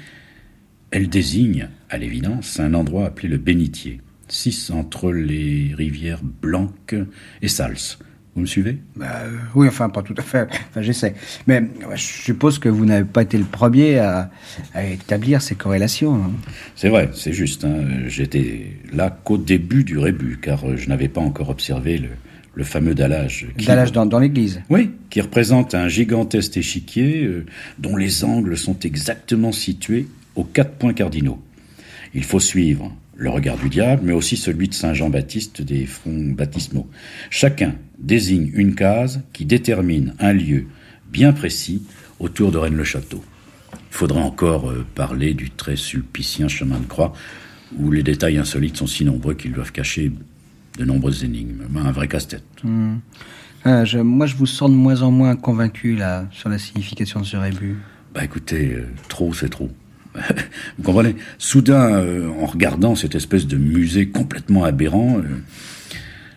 [0.91, 6.95] elle désigne, à l'évidence, un endroit appelé le bénitier, 6 entre les rivières Blanques
[7.41, 7.97] et Sals.
[8.39, 8.77] Vous me suivez?
[8.95, 10.47] Bah, euh, oui, enfin, pas tout à fait.
[10.69, 11.13] Enfin, j'essaie.
[11.45, 11.61] Mais
[11.95, 14.31] je suppose que vous n'avez pas été le premier à,
[14.73, 16.15] à établir ces corrélations.
[16.15, 16.31] hein.
[16.77, 17.65] C'est vrai, c'est juste.
[17.65, 17.83] hein.
[18.07, 22.07] J'étais là qu'au début du rébut, car euh, je n'avais pas encore observé le,
[22.55, 23.47] le fameux dallage.
[23.57, 24.61] qui- Dallage dans, dans l'église.
[24.69, 27.45] Oui, qui représente un gigantesque échiquier euh,
[27.77, 31.41] dont les angles sont exactement situés aux quatre points cardinaux.
[32.13, 36.31] Il faut suivre le regard du diable, mais aussi celui de Saint Jean-Baptiste des fonds
[36.31, 36.87] baptismaux.
[37.29, 40.67] Chacun désigne une case qui détermine un lieu
[41.11, 41.83] bien précis
[42.19, 43.21] autour de Rennes-le-Château.
[43.73, 47.11] Il faudra encore euh, parler du très sulpicien chemin de croix,
[47.77, 50.11] où les détails insolites sont si nombreux qu'ils doivent cacher
[50.77, 51.63] de nombreuses énigmes.
[51.75, 52.43] Un vrai casse-tête.
[53.65, 57.19] Ah, je- moi, je vous sens de moins en moins convaincu là sur la signification
[57.19, 57.75] de ce rébut.
[58.13, 59.69] Bah écoutez, euh, trop c'est trop.
[60.77, 61.15] Vous comprenez?
[61.37, 65.23] Soudain, euh, en regardant cette espèce de musée complètement aberrant, euh,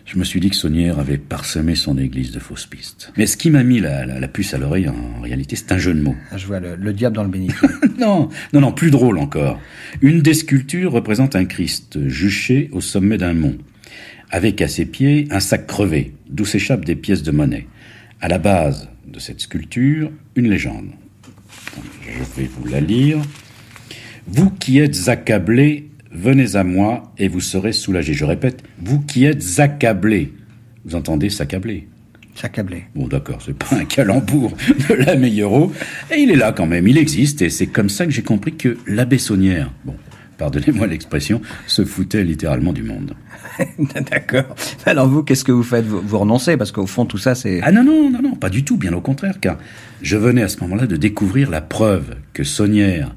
[0.05, 3.11] je me suis dit que Saunière avait parsemé son église de fausses pistes.
[3.17, 5.77] Mais ce qui m'a mis la, la- la puce à l'oreille, en réalité, c'est un
[5.77, 6.15] jeu de mots.
[6.31, 7.55] Ah, je vois le, le diable dans le bénitier.
[7.99, 9.59] non, non, non, plus drôle encore.
[10.01, 13.57] Une des sculptures représente un Christ juché au sommet d'un mont,
[14.29, 17.67] avec à ses pieds un sac crevé, d'où s'échappent des pièces de monnaie.
[18.21, 20.89] À la base de cette sculpture, une légende.
[22.05, 23.17] Je vais vous la lire.
[24.27, 28.13] Vous qui êtes accablés, venez à moi et vous serez soulagés.
[28.13, 30.33] Je répète, vous qui êtes accablés.
[30.85, 31.87] Vous entendez s'accabler
[32.35, 32.85] S'accabler.
[32.95, 34.53] Bon, d'accord, c'est pas un calembour
[34.89, 35.71] de la meilleure eau.
[36.11, 38.55] Et il est là quand même, il existe, et c'est comme ça que j'ai compris
[38.55, 39.93] que l'abbé Saunière, bon,
[40.39, 43.13] pardonnez-moi l'expression, se foutait littéralement du monde.
[44.11, 44.55] D'accord.
[44.87, 45.85] Alors vous, qu'est-ce que vous faites?
[45.85, 46.57] Vous, vous renoncez?
[46.57, 47.61] Parce qu'au fond, tout ça, c'est.
[47.61, 49.59] Ah non, non, non, non, pas du tout, bien au contraire, car
[50.01, 53.13] je venais à ce moment-là de découvrir la preuve que Saunière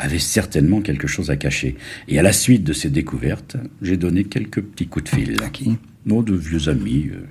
[0.00, 1.76] avait certainement quelque chose à cacher.
[2.08, 5.42] Et à la suite de ces découvertes, j'ai donné quelques petits coups de fil.
[5.42, 5.76] À qui?
[6.06, 7.26] Non, de vieux amis, euh,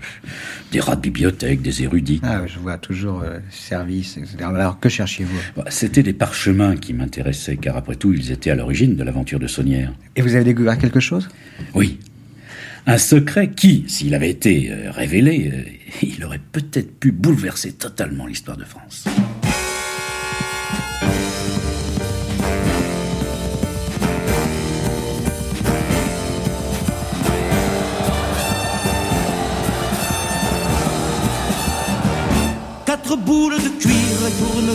[0.71, 2.21] des rats de bibliothèque, des érudits.
[2.21, 4.37] Ah, je vois toujours euh, service, etc.
[4.41, 5.39] Alors que cherchiez-vous?
[5.57, 9.39] Bah, C'était des parchemins qui m'intéressaient, car après tout, ils étaient à l'origine de l'aventure
[9.39, 9.91] de Saunière.
[10.15, 11.27] Et vous avez découvert quelque chose?
[11.73, 11.97] Oui.
[12.85, 15.51] Un secret qui, s'il avait été euh, révélé,
[16.03, 19.05] il aurait peut-être pu bouleverser totalement l'histoire de France.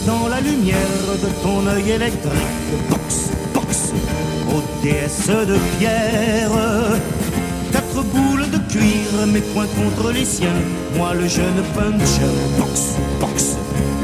[0.00, 0.76] Dans la lumière
[1.22, 2.32] de ton œil électrique.
[2.90, 3.92] Box, box,
[4.50, 6.50] aux déesses de pierre.
[7.72, 10.60] Quatre boules de cuir, mes poings contre les siens.
[10.96, 12.34] Moi le jeune puncher.
[12.58, 13.56] Box, box,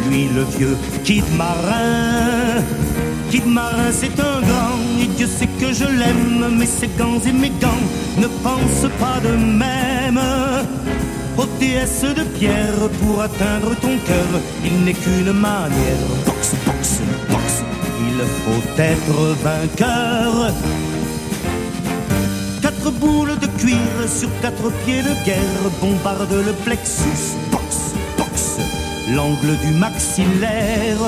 [0.08, 2.62] lui le vieux kid marin.
[3.30, 7.32] Kid marin, c'est un grand, et Dieu sait que je l'aime, mais ses gants et
[7.32, 7.84] mes gants
[8.18, 10.20] ne pensent pas de même.
[11.40, 14.30] Ô déesse de pierre, pour atteindre ton cœur,
[14.62, 16.06] il n'est qu'une manière.
[16.26, 17.00] Box, box,
[17.30, 17.62] box,
[18.08, 20.52] il faut être vainqueur.
[22.60, 27.38] Quatre boules de cuir sur quatre pieds de guerre bombardent le plexus.
[27.50, 28.58] Box, box,
[29.14, 31.06] l'angle du maxillaire.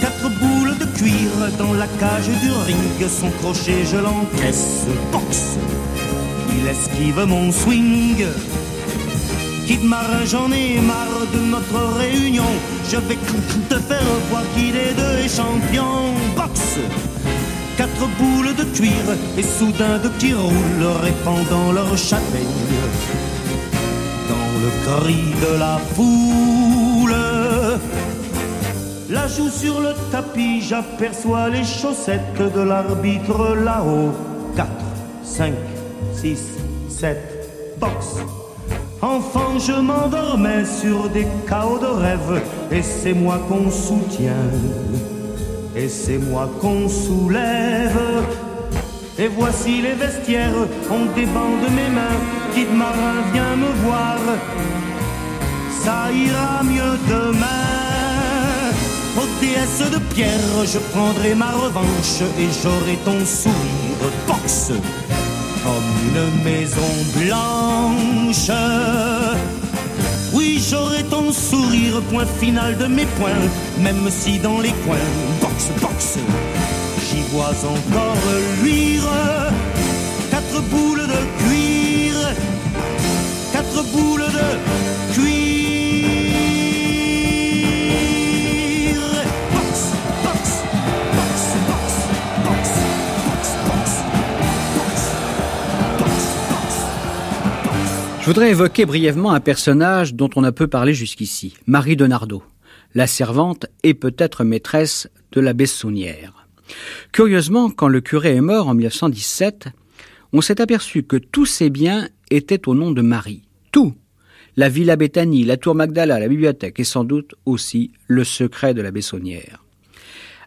[0.00, 4.86] Quatre boules de cuir dans la cage du ring, son crochet je l'encaisse.
[5.12, 5.58] Box,
[6.56, 8.24] il esquive mon swing.
[9.66, 12.44] Kid marin, j'en ai marre de notre réunion.
[12.90, 13.16] Je vais
[13.70, 16.12] te faire voir qui des deux est champion.
[16.36, 16.78] Boxe
[17.78, 19.04] Quatre boules de cuir
[19.38, 22.44] et soudain de qui roulent, répandant leur châtaigne.
[24.28, 27.16] Dans le cri de la foule,
[29.08, 34.12] la joue sur le tapis, j'aperçois les chaussettes de l'arbitre là-haut.
[34.56, 34.68] 4,
[35.24, 35.52] 5,
[36.14, 36.38] 6,
[36.88, 37.18] 7,
[37.80, 38.43] boxe.
[39.04, 44.50] Enfant, je m'endormais sur des chaos de rêve, et c'est moi qu'on soutient,
[45.76, 48.00] et c'est moi qu'on soulève.
[49.18, 52.18] Et voici les vestiaires, on débande mes mains,
[52.54, 54.16] Kid Marin vient me voir,
[55.82, 58.72] ça ira mieux demain.
[59.18, 64.72] Ô déesse de pierre, je prendrai ma revanche, et j'aurai ton sourire boxe
[65.64, 68.50] comme une maison blanche.
[70.32, 73.44] Oui, j'aurai ton sourire, point final de mes points,
[73.78, 75.10] même si dans les coins,
[75.40, 76.18] boxe, boxe,
[77.06, 78.16] j'y vois encore
[78.62, 79.08] luire
[80.30, 82.14] quatre boules de cuir,
[83.52, 84.83] quatre boules de
[98.24, 102.42] Je voudrais évoquer brièvement un personnage dont on a peu parlé jusqu'ici, Marie de Nardot,
[102.94, 106.48] la servante et peut-être maîtresse de l'abbé Saunière.
[107.12, 109.68] Curieusement, quand le curé est mort en 1917,
[110.32, 113.42] on s'est aperçu que tous ses biens étaient au nom de Marie.
[113.72, 113.92] Tout.
[114.56, 118.80] La villa Béthanie, la tour Magdala, la bibliothèque et sans doute aussi le secret de
[118.80, 119.62] l'abbé Saunière.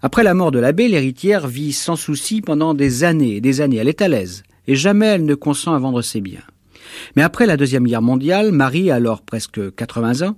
[0.02, 3.78] Après la mort de l'abbé, l'héritière vit sans souci pendant des années et des années.
[3.78, 6.42] Elle est à l'aise et jamais elle ne consent à vendre ses biens.
[7.16, 10.38] Mais après la Deuxième Guerre mondiale, Marie alors presque 80 ans,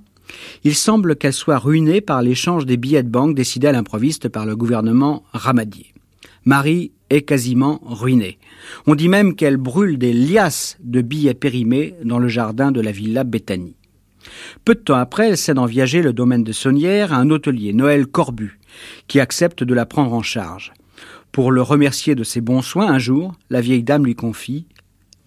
[0.63, 4.45] il semble qu'elle soit ruinée par l'échange des billets de banque décidés à l'improviste par
[4.45, 5.93] le gouvernement Ramadier.
[6.45, 8.37] Marie est quasiment ruinée.
[8.85, 12.91] On dit même qu'elle brûle des liasses de billets périmés dans le jardin de la
[12.91, 13.75] villa Béthanie.
[14.65, 17.73] Peu de temps après, elle cède en viager le domaine de Saunière à un hôtelier,
[17.73, 18.59] Noël Corbu,
[19.07, 20.73] qui accepte de la prendre en charge.
[21.31, 24.65] Pour le remercier de ses bons soins, un jour, la vieille dame lui confie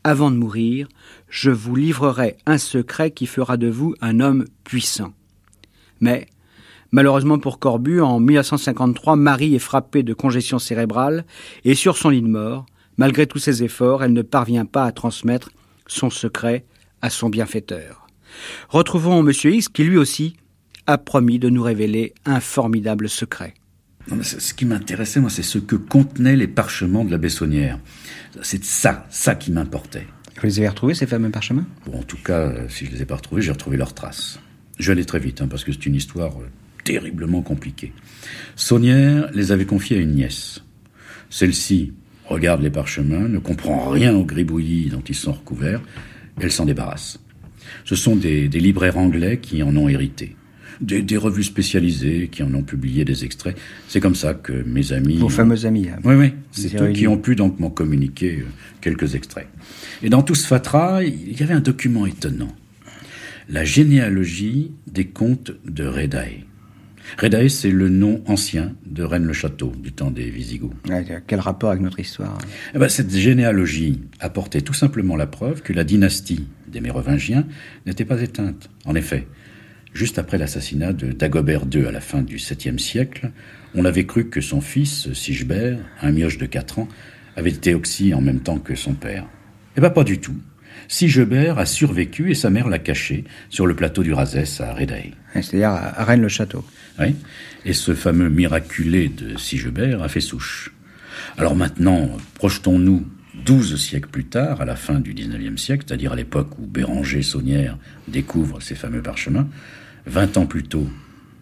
[0.05, 0.89] Avant de mourir,
[1.33, 5.15] je vous livrerai un secret qui fera de vous un homme puissant.
[6.01, 6.27] Mais,
[6.93, 11.25] malheureusement pour Corbu, en 1953, Marie est frappée de congestion cérébrale
[11.65, 12.67] et sur son lit de mort,
[12.99, 15.51] malgré tous ses efforts, elle ne parvient pas à transmettre
[15.87, 16.67] son secret
[17.01, 18.07] à son bienfaiteur.
[18.69, 19.33] Retrouvons M.
[19.43, 20.37] X qui lui aussi
[20.87, 23.55] a promis de nous révéler un formidable secret.
[24.21, 27.79] Ce qui m'intéressait, moi, c'est ce que contenaient les parchemins de la Bessonnière.
[28.43, 30.09] C'est ça, ça qui m'importait.
[30.43, 31.65] Vous les avez retrouvés, ces fameux parchemins?
[31.87, 34.41] Bon, en tout cas, euh, si je les ai pas retrouvés, j'ai retrouvé leurs traces.
[34.77, 36.49] Je vais aller très vite, hein, parce que c'est une histoire euh,
[36.83, 37.93] terriblement compliquée.
[38.57, 40.65] Saunière les avait confiés à une nièce.
[41.31, 41.93] Celle-ci
[42.27, 45.81] regarde les parchemins, ne comprend rien au gribouillis dont ils sont recouverts,
[46.41, 47.21] elle s'en débarrasse.
[47.85, 50.35] Ce sont des libraires anglais qui en ont hérité.
[50.83, 53.57] Des, des revues spécialisées qui en ont publié des extraits.
[53.89, 55.17] C'est comme ça que mes amis...
[55.17, 55.89] Vos fameux amis.
[55.89, 55.99] hein.
[56.05, 56.33] Oui, oui.
[56.51, 58.47] C'est eux qui ont pu donc m'en communiquer euh,
[58.81, 59.47] quelques extraits.
[60.03, 62.49] Et dans tout ce fatras, il y avait un document étonnant.
[63.49, 66.45] La généalogie des comtes de Redae.
[67.19, 70.73] Redae, c'est le nom ancien de Rennes-le-Château, du temps des Visigoths.
[70.89, 72.39] Ouais, quel rapport avec notre histoire
[72.75, 77.47] Eh ben, cette généalogie apportait tout simplement la preuve que la dynastie des Mérovingiens
[77.87, 78.71] n'était pas éteinte.
[78.87, 79.27] En effet,
[79.93, 83.31] juste après l'assassinat de Dagobert II à la fin du 7e siècle,
[83.75, 86.89] on avait cru que son fils, Sigebert, un mioche de 4 ans,
[87.37, 89.27] avait été oxy en même temps que son père.
[89.77, 90.37] Eh ben, pas du tout.
[90.89, 95.13] Sigebert a survécu et sa mère l'a caché sur le plateau du Razès à Redae.
[95.35, 96.65] C'est-à-dire à Rennes-le-Château.
[96.99, 97.15] Oui.
[97.65, 100.75] Et ce fameux miraculé de Sigebert a fait souche.
[101.39, 103.07] Alors maintenant, projetons-nous
[103.47, 107.23] 12 siècles plus tard, à la fin du 19e siècle, c'est-à-dire à l'époque où Béranger
[107.23, 107.79] Saunière
[108.09, 109.49] découvre ces fameux parchemins.
[110.07, 110.87] 20 ans plus tôt,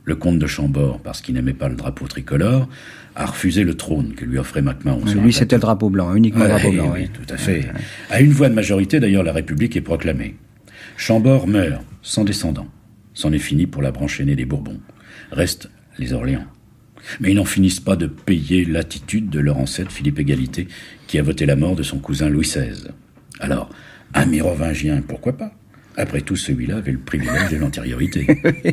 [0.05, 2.69] le comte de Chambord, parce qu'il n'aimait pas le drapeau tricolore,
[3.17, 5.05] a refusé le trône que lui offrait MacMahon.
[5.23, 6.93] Lui, c'était le drapeau blanc, uniquement le Ouais, drapeau blanc.
[6.95, 7.09] oui, oui.
[7.13, 7.67] tout à fait.
[8.11, 10.37] À une voix de majorité, d'ailleurs, la République est proclamée.
[10.97, 12.69] Chambord meurt, sans descendant.
[13.15, 14.81] C'en est fini pour la branche aînée des Bourbons.
[15.33, 16.45] Restent les Orléans.
[17.19, 20.69] Mais ils n'en finissent pas de payer l'attitude de leur ancêtre Philippe Égalité,
[21.07, 22.89] qui a voté la mort de son cousin Louis XVI.
[23.41, 23.71] Alors,
[24.15, 25.53] un mérovingien, pourquoi pas?
[26.01, 28.27] Après tout, celui-là avait le privilège de l'antériorité.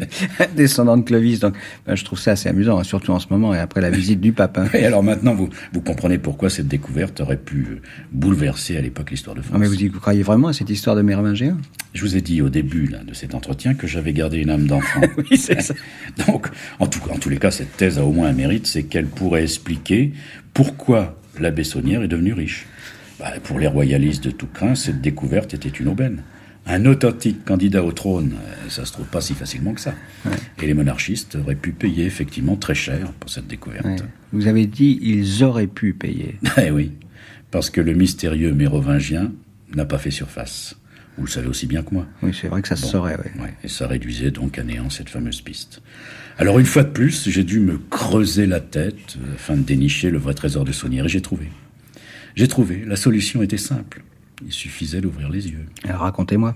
[0.55, 1.55] Descendant de Clovis, donc
[1.85, 4.21] ben, je trouve ça assez amusant, hein, surtout en ce moment et après la visite
[4.21, 4.57] du pape.
[4.57, 4.69] hein.
[4.73, 7.81] Et alors maintenant, vous, vous comprenez pourquoi cette découverte aurait pu euh,
[8.13, 9.53] bouleverser à l'époque l'histoire de France.
[9.53, 11.57] Non, mais vous, croyez vraiment à cette histoire de Mérovingien
[11.93, 14.65] Je vous ai dit au début là, de cet entretien que j'avais gardé une âme
[14.65, 15.01] d'enfant.
[15.17, 15.73] Oui, c'est ça.
[16.27, 16.47] Donc,
[16.79, 19.07] en, tout, en tous les cas, cette thèse a au moins un mérite, c'est qu'elle
[19.07, 20.13] pourrait expliquer
[20.53, 22.65] pourquoi la Bessonnière est devenue riche.
[23.19, 26.21] Bah, pour les royalistes de tout craint, cette découverte était une aubaine.
[26.69, 29.95] Un authentique candidat au trône, euh, ça se trouve pas si facilement que ça.
[30.61, 33.85] Et les monarchistes auraient pu payer effectivement très cher pour cette découverte.
[33.85, 33.95] Ouais.
[34.34, 36.38] Vous avez dit ils auraient pu payer.
[36.61, 36.91] Eh oui,
[37.52, 39.31] parce que le mystérieux mérovingien
[39.76, 40.76] n'a pas fait surface.
[41.18, 42.06] Vous le savez aussi bien que moi.
[42.22, 42.89] Oui, c'est vrai que ça se Bon.
[42.89, 43.15] saurait.
[43.39, 45.81] Ouais, et ça réduisait donc à néant cette fameuse piste.
[46.38, 50.18] Alors une fois de plus, j'ai dû me creuser la tête afin de dénicher le
[50.19, 51.48] vrai trésor de Saunière et j'ai trouvé.
[52.35, 54.03] J'ai trouvé, la solution était simple.
[54.45, 55.65] Il suffisait d'ouvrir les yeux.
[55.84, 56.55] Alors racontez-moi.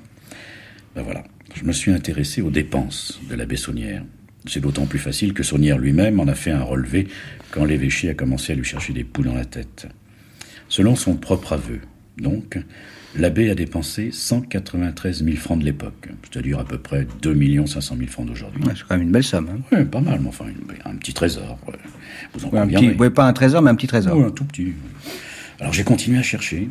[0.95, 1.23] Ben voilà,
[1.55, 4.03] je me suis intéressé aux dépenses de l'abbé Saunière.
[4.45, 7.07] C'est d'autant plus facile que Saunière lui-même en a fait un relevé
[7.51, 9.87] quand l'évêché a commencé à lui chercher des poules dans la tête.
[10.67, 11.81] Selon son propre aveu,
[12.17, 12.59] donc,
[13.15, 18.09] l'abbé a dépensé 193 000 francs de l'époque, c'est-à-dire à peu près 2 500 000
[18.09, 18.63] francs d'aujourd'hui.
[18.63, 19.49] Ouais, c'est quand même une belle somme.
[19.49, 19.75] Hein.
[19.75, 20.45] Ouais, pas mal, mais enfin,
[20.85, 21.57] un petit trésor.
[22.33, 24.17] Vous en Ouais, un petit, ouais, pas un trésor, mais un petit trésor.
[24.17, 24.73] Ouais, un tout petit.
[25.59, 26.69] Alors j'ai continué à chercher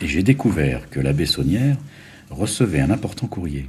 [0.00, 1.76] et j'ai découvert que l'abbé Saunière
[2.30, 3.68] recevait un important courrier.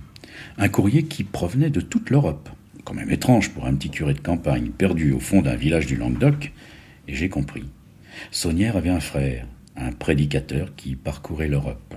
[0.58, 2.50] Un courrier qui provenait de toute l'Europe.
[2.84, 5.96] Quand même étrange pour un petit curé de campagne perdu au fond d'un village du
[5.96, 6.52] Languedoc.
[7.08, 7.66] Et j'ai compris.
[8.32, 9.46] Saunière avait un frère,
[9.76, 11.96] un prédicateur qui parcourait l'Europe.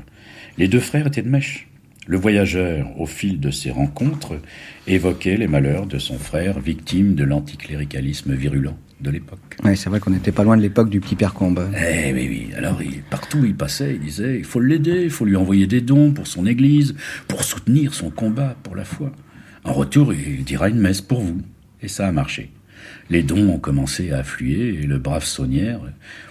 [0.56, 1.68] Les deux frères étaient de mèche.
[2.06, 4.40] Le voyageur, au fil de ses rencontres,
[4.86, 9.56] évoquait les malheurs de son frère, victime de l'anticléricalisme virulent de l'époque.
[9.64, 11.70] Ouais, c'est vrai qu'on n'était pas loin de l'époque du petit père Combe.
[11.76, 12.50] Eh oui, oui.
[12.56, 15.66] Alors, il, partout où il passait, il disait, il faut l'aider, il faut lui envoyer
[15.66, 16.94] des dons pour son église,
[17.28, 19.12] pour soutenir son combat pour la foi.
[19.64, 21.42] En retour, il dira une messe pour vous.
[21.82, 22.50] Et ça a marché.
[23.10, 25.80] Les dons ont commencé à affluer et le brave Saunière,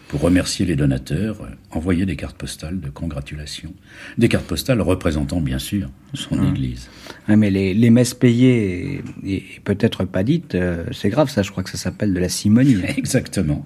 [0.07, 1.37] pour remercier les donateurs,
[1.71, 3.73] envoyait des cartes postales de congratulation.
[4.17, 6.49] Des cartes postales représentant, bien sûr, son Hum.
[6.49, 6.89] église.
[7.27, 11.41] Ouais, mais les, les messes payées et, et peut-être pas dites, euh, c'est grave ça,
[11.43, 12.77] je crois que ça s'appelle de la simonie.
[12.97, 13.65] Exactement.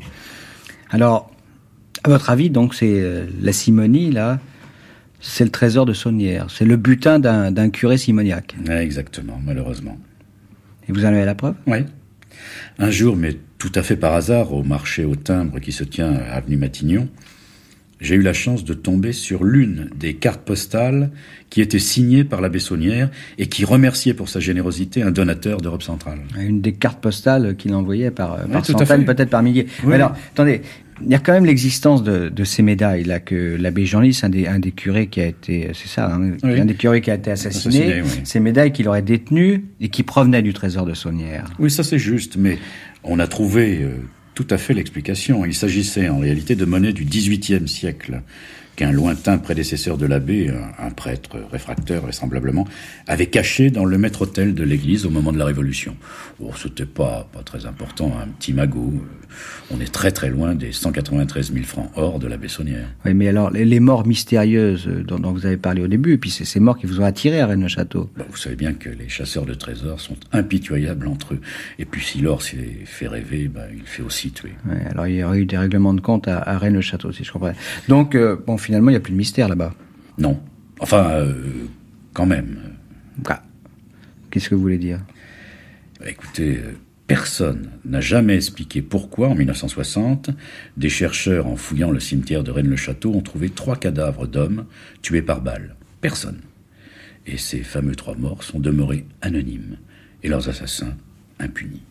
[0.89, 1.31] Alors,
[2.03, 4.39] à votre avis, donc, c'est euh, la simonie, là,
[5.19, 6.47] c'est le trésor de Saunière.
[6.49, 8.55] C'est le butin d'un d'un curé simoniaque.
[8.67, 9.99] Ouais, Exactement, malheureusement.
[10.89, 11.53] Et vous en avez la preuve?
[11.67, 11.85] Oui.
[12.79, 16.11] Un jour, mais tout à fait par hasard, au marché au timbre qui se tient
[16.11, 17.07] à Avenue Matignon,
[17.99, 21.11] j'ai eu la chance de tomber sur l'une des cartes postales
[21.51, 25.83] qui était signée par l'abbé Saunière et qui remerciait pour sa générosité un donateur d'Europe
[25.83, 26.21] centrale.
[26.39, 29.67] Une des cartes postales qu'il envoyait par, euh, par centaines, peut-être par milliers.
[29.83, 29.89] Oui.
[29.89, 30.63] Mais alors, attendez,
[31.03, 34.29] il y a quand même l'existence de, de ces médailles là que l'abbé Jean-Lys, un
[34.29, 36.59] des, un des curés qui a été, c'est ça, hein, Oui.
[36.59, 38.21] un des curés qui a été assassiné, Assassiné, oui.
[38.23, 41.45] ces médailles qu'il aurait détenues et qui provenaient du trésor de Saunière.
[41.59, 42.57] Oui, ça c'est juste, mais
[43.03, 43.89] on a trouvé euh,
[44.35, 45.45] tout à fait l'explication.
[45.45, 48.21] Il s'agissait en réalité de monnaie du XVIIIe siècle
[48.81, 52.67] qu'un lointain prédécesseur de l'abbé, un, un prêtre réfractaire vraisemblablement,
[53.05, 55.95] avait caché dans le maître-autel de l'église au moment de la Révolution.
[56.39, 58.91] Bon, c'était pas, pas très important, un petit magot.
[59.69, 62.87] On est très très loin des 193 000 francs or de l'abbé Saunière.
[63.05, 66.17] Oui, mais alors, les, les morts mystérieuses dont, dont vous avez parlé au début, et
[66.17, 68.09] puis c'est ces morts qui vous ont attiré à Rennes-le-Château.
[68.17, 71.41] Bah, vous savez bien que les chasseurs de trésors sont impitoyables entre eux.
[71.77, 74.53] Et puis si l'or s'est fait rêver, bah, il fait aussi tuer.
[74.67, 77.31] Ouais, alors, il y aurait eu des règlements de compte à, à Rennes-le-Château, si je
[77.31, 77.53] comprends.
[77.87, 79.73] Donc, euh, bon, finalement, il n'y a plus de mystère là-bas.
[80.17, 80.39] Non.
[80.79, 81.33] Enfin, euh,
[82.13, 82.57] quand même.
[83.27, 83.43] Ah.
[84.29, 84.99] Qu'est-ce que vous voulez dire?
[85.99, 86.73] Bah, Écoutez, euh,
[87.07, 90.31] personne n'a jamais expliqué pourquoi, en 1960,
[90.77, 94.65] des chercheurs, en fouillant le cimetière de Rennes-le-Château, ont trouvé trois cadavres d'hommes
[95.01, 95.75] tués par balle.
[95.99, 96.39] Personne.
[97.27, 99.77] Et ces fameux trois morts sont demeurés anonymes,
[100.23, 100.95] et leurs assassins
[101.39, 101.83] impunis.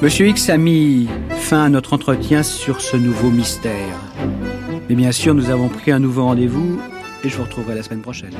[0.00, 3.98] Monsieur X a mis fin à notre entretien sur ce nouveau mystère.
[4.88, 6.80] Mais bien sûr, nous avons pris un nouveau rendez-vous
[7.24, 8.34] et je vous retrouverai la semaine prochaine.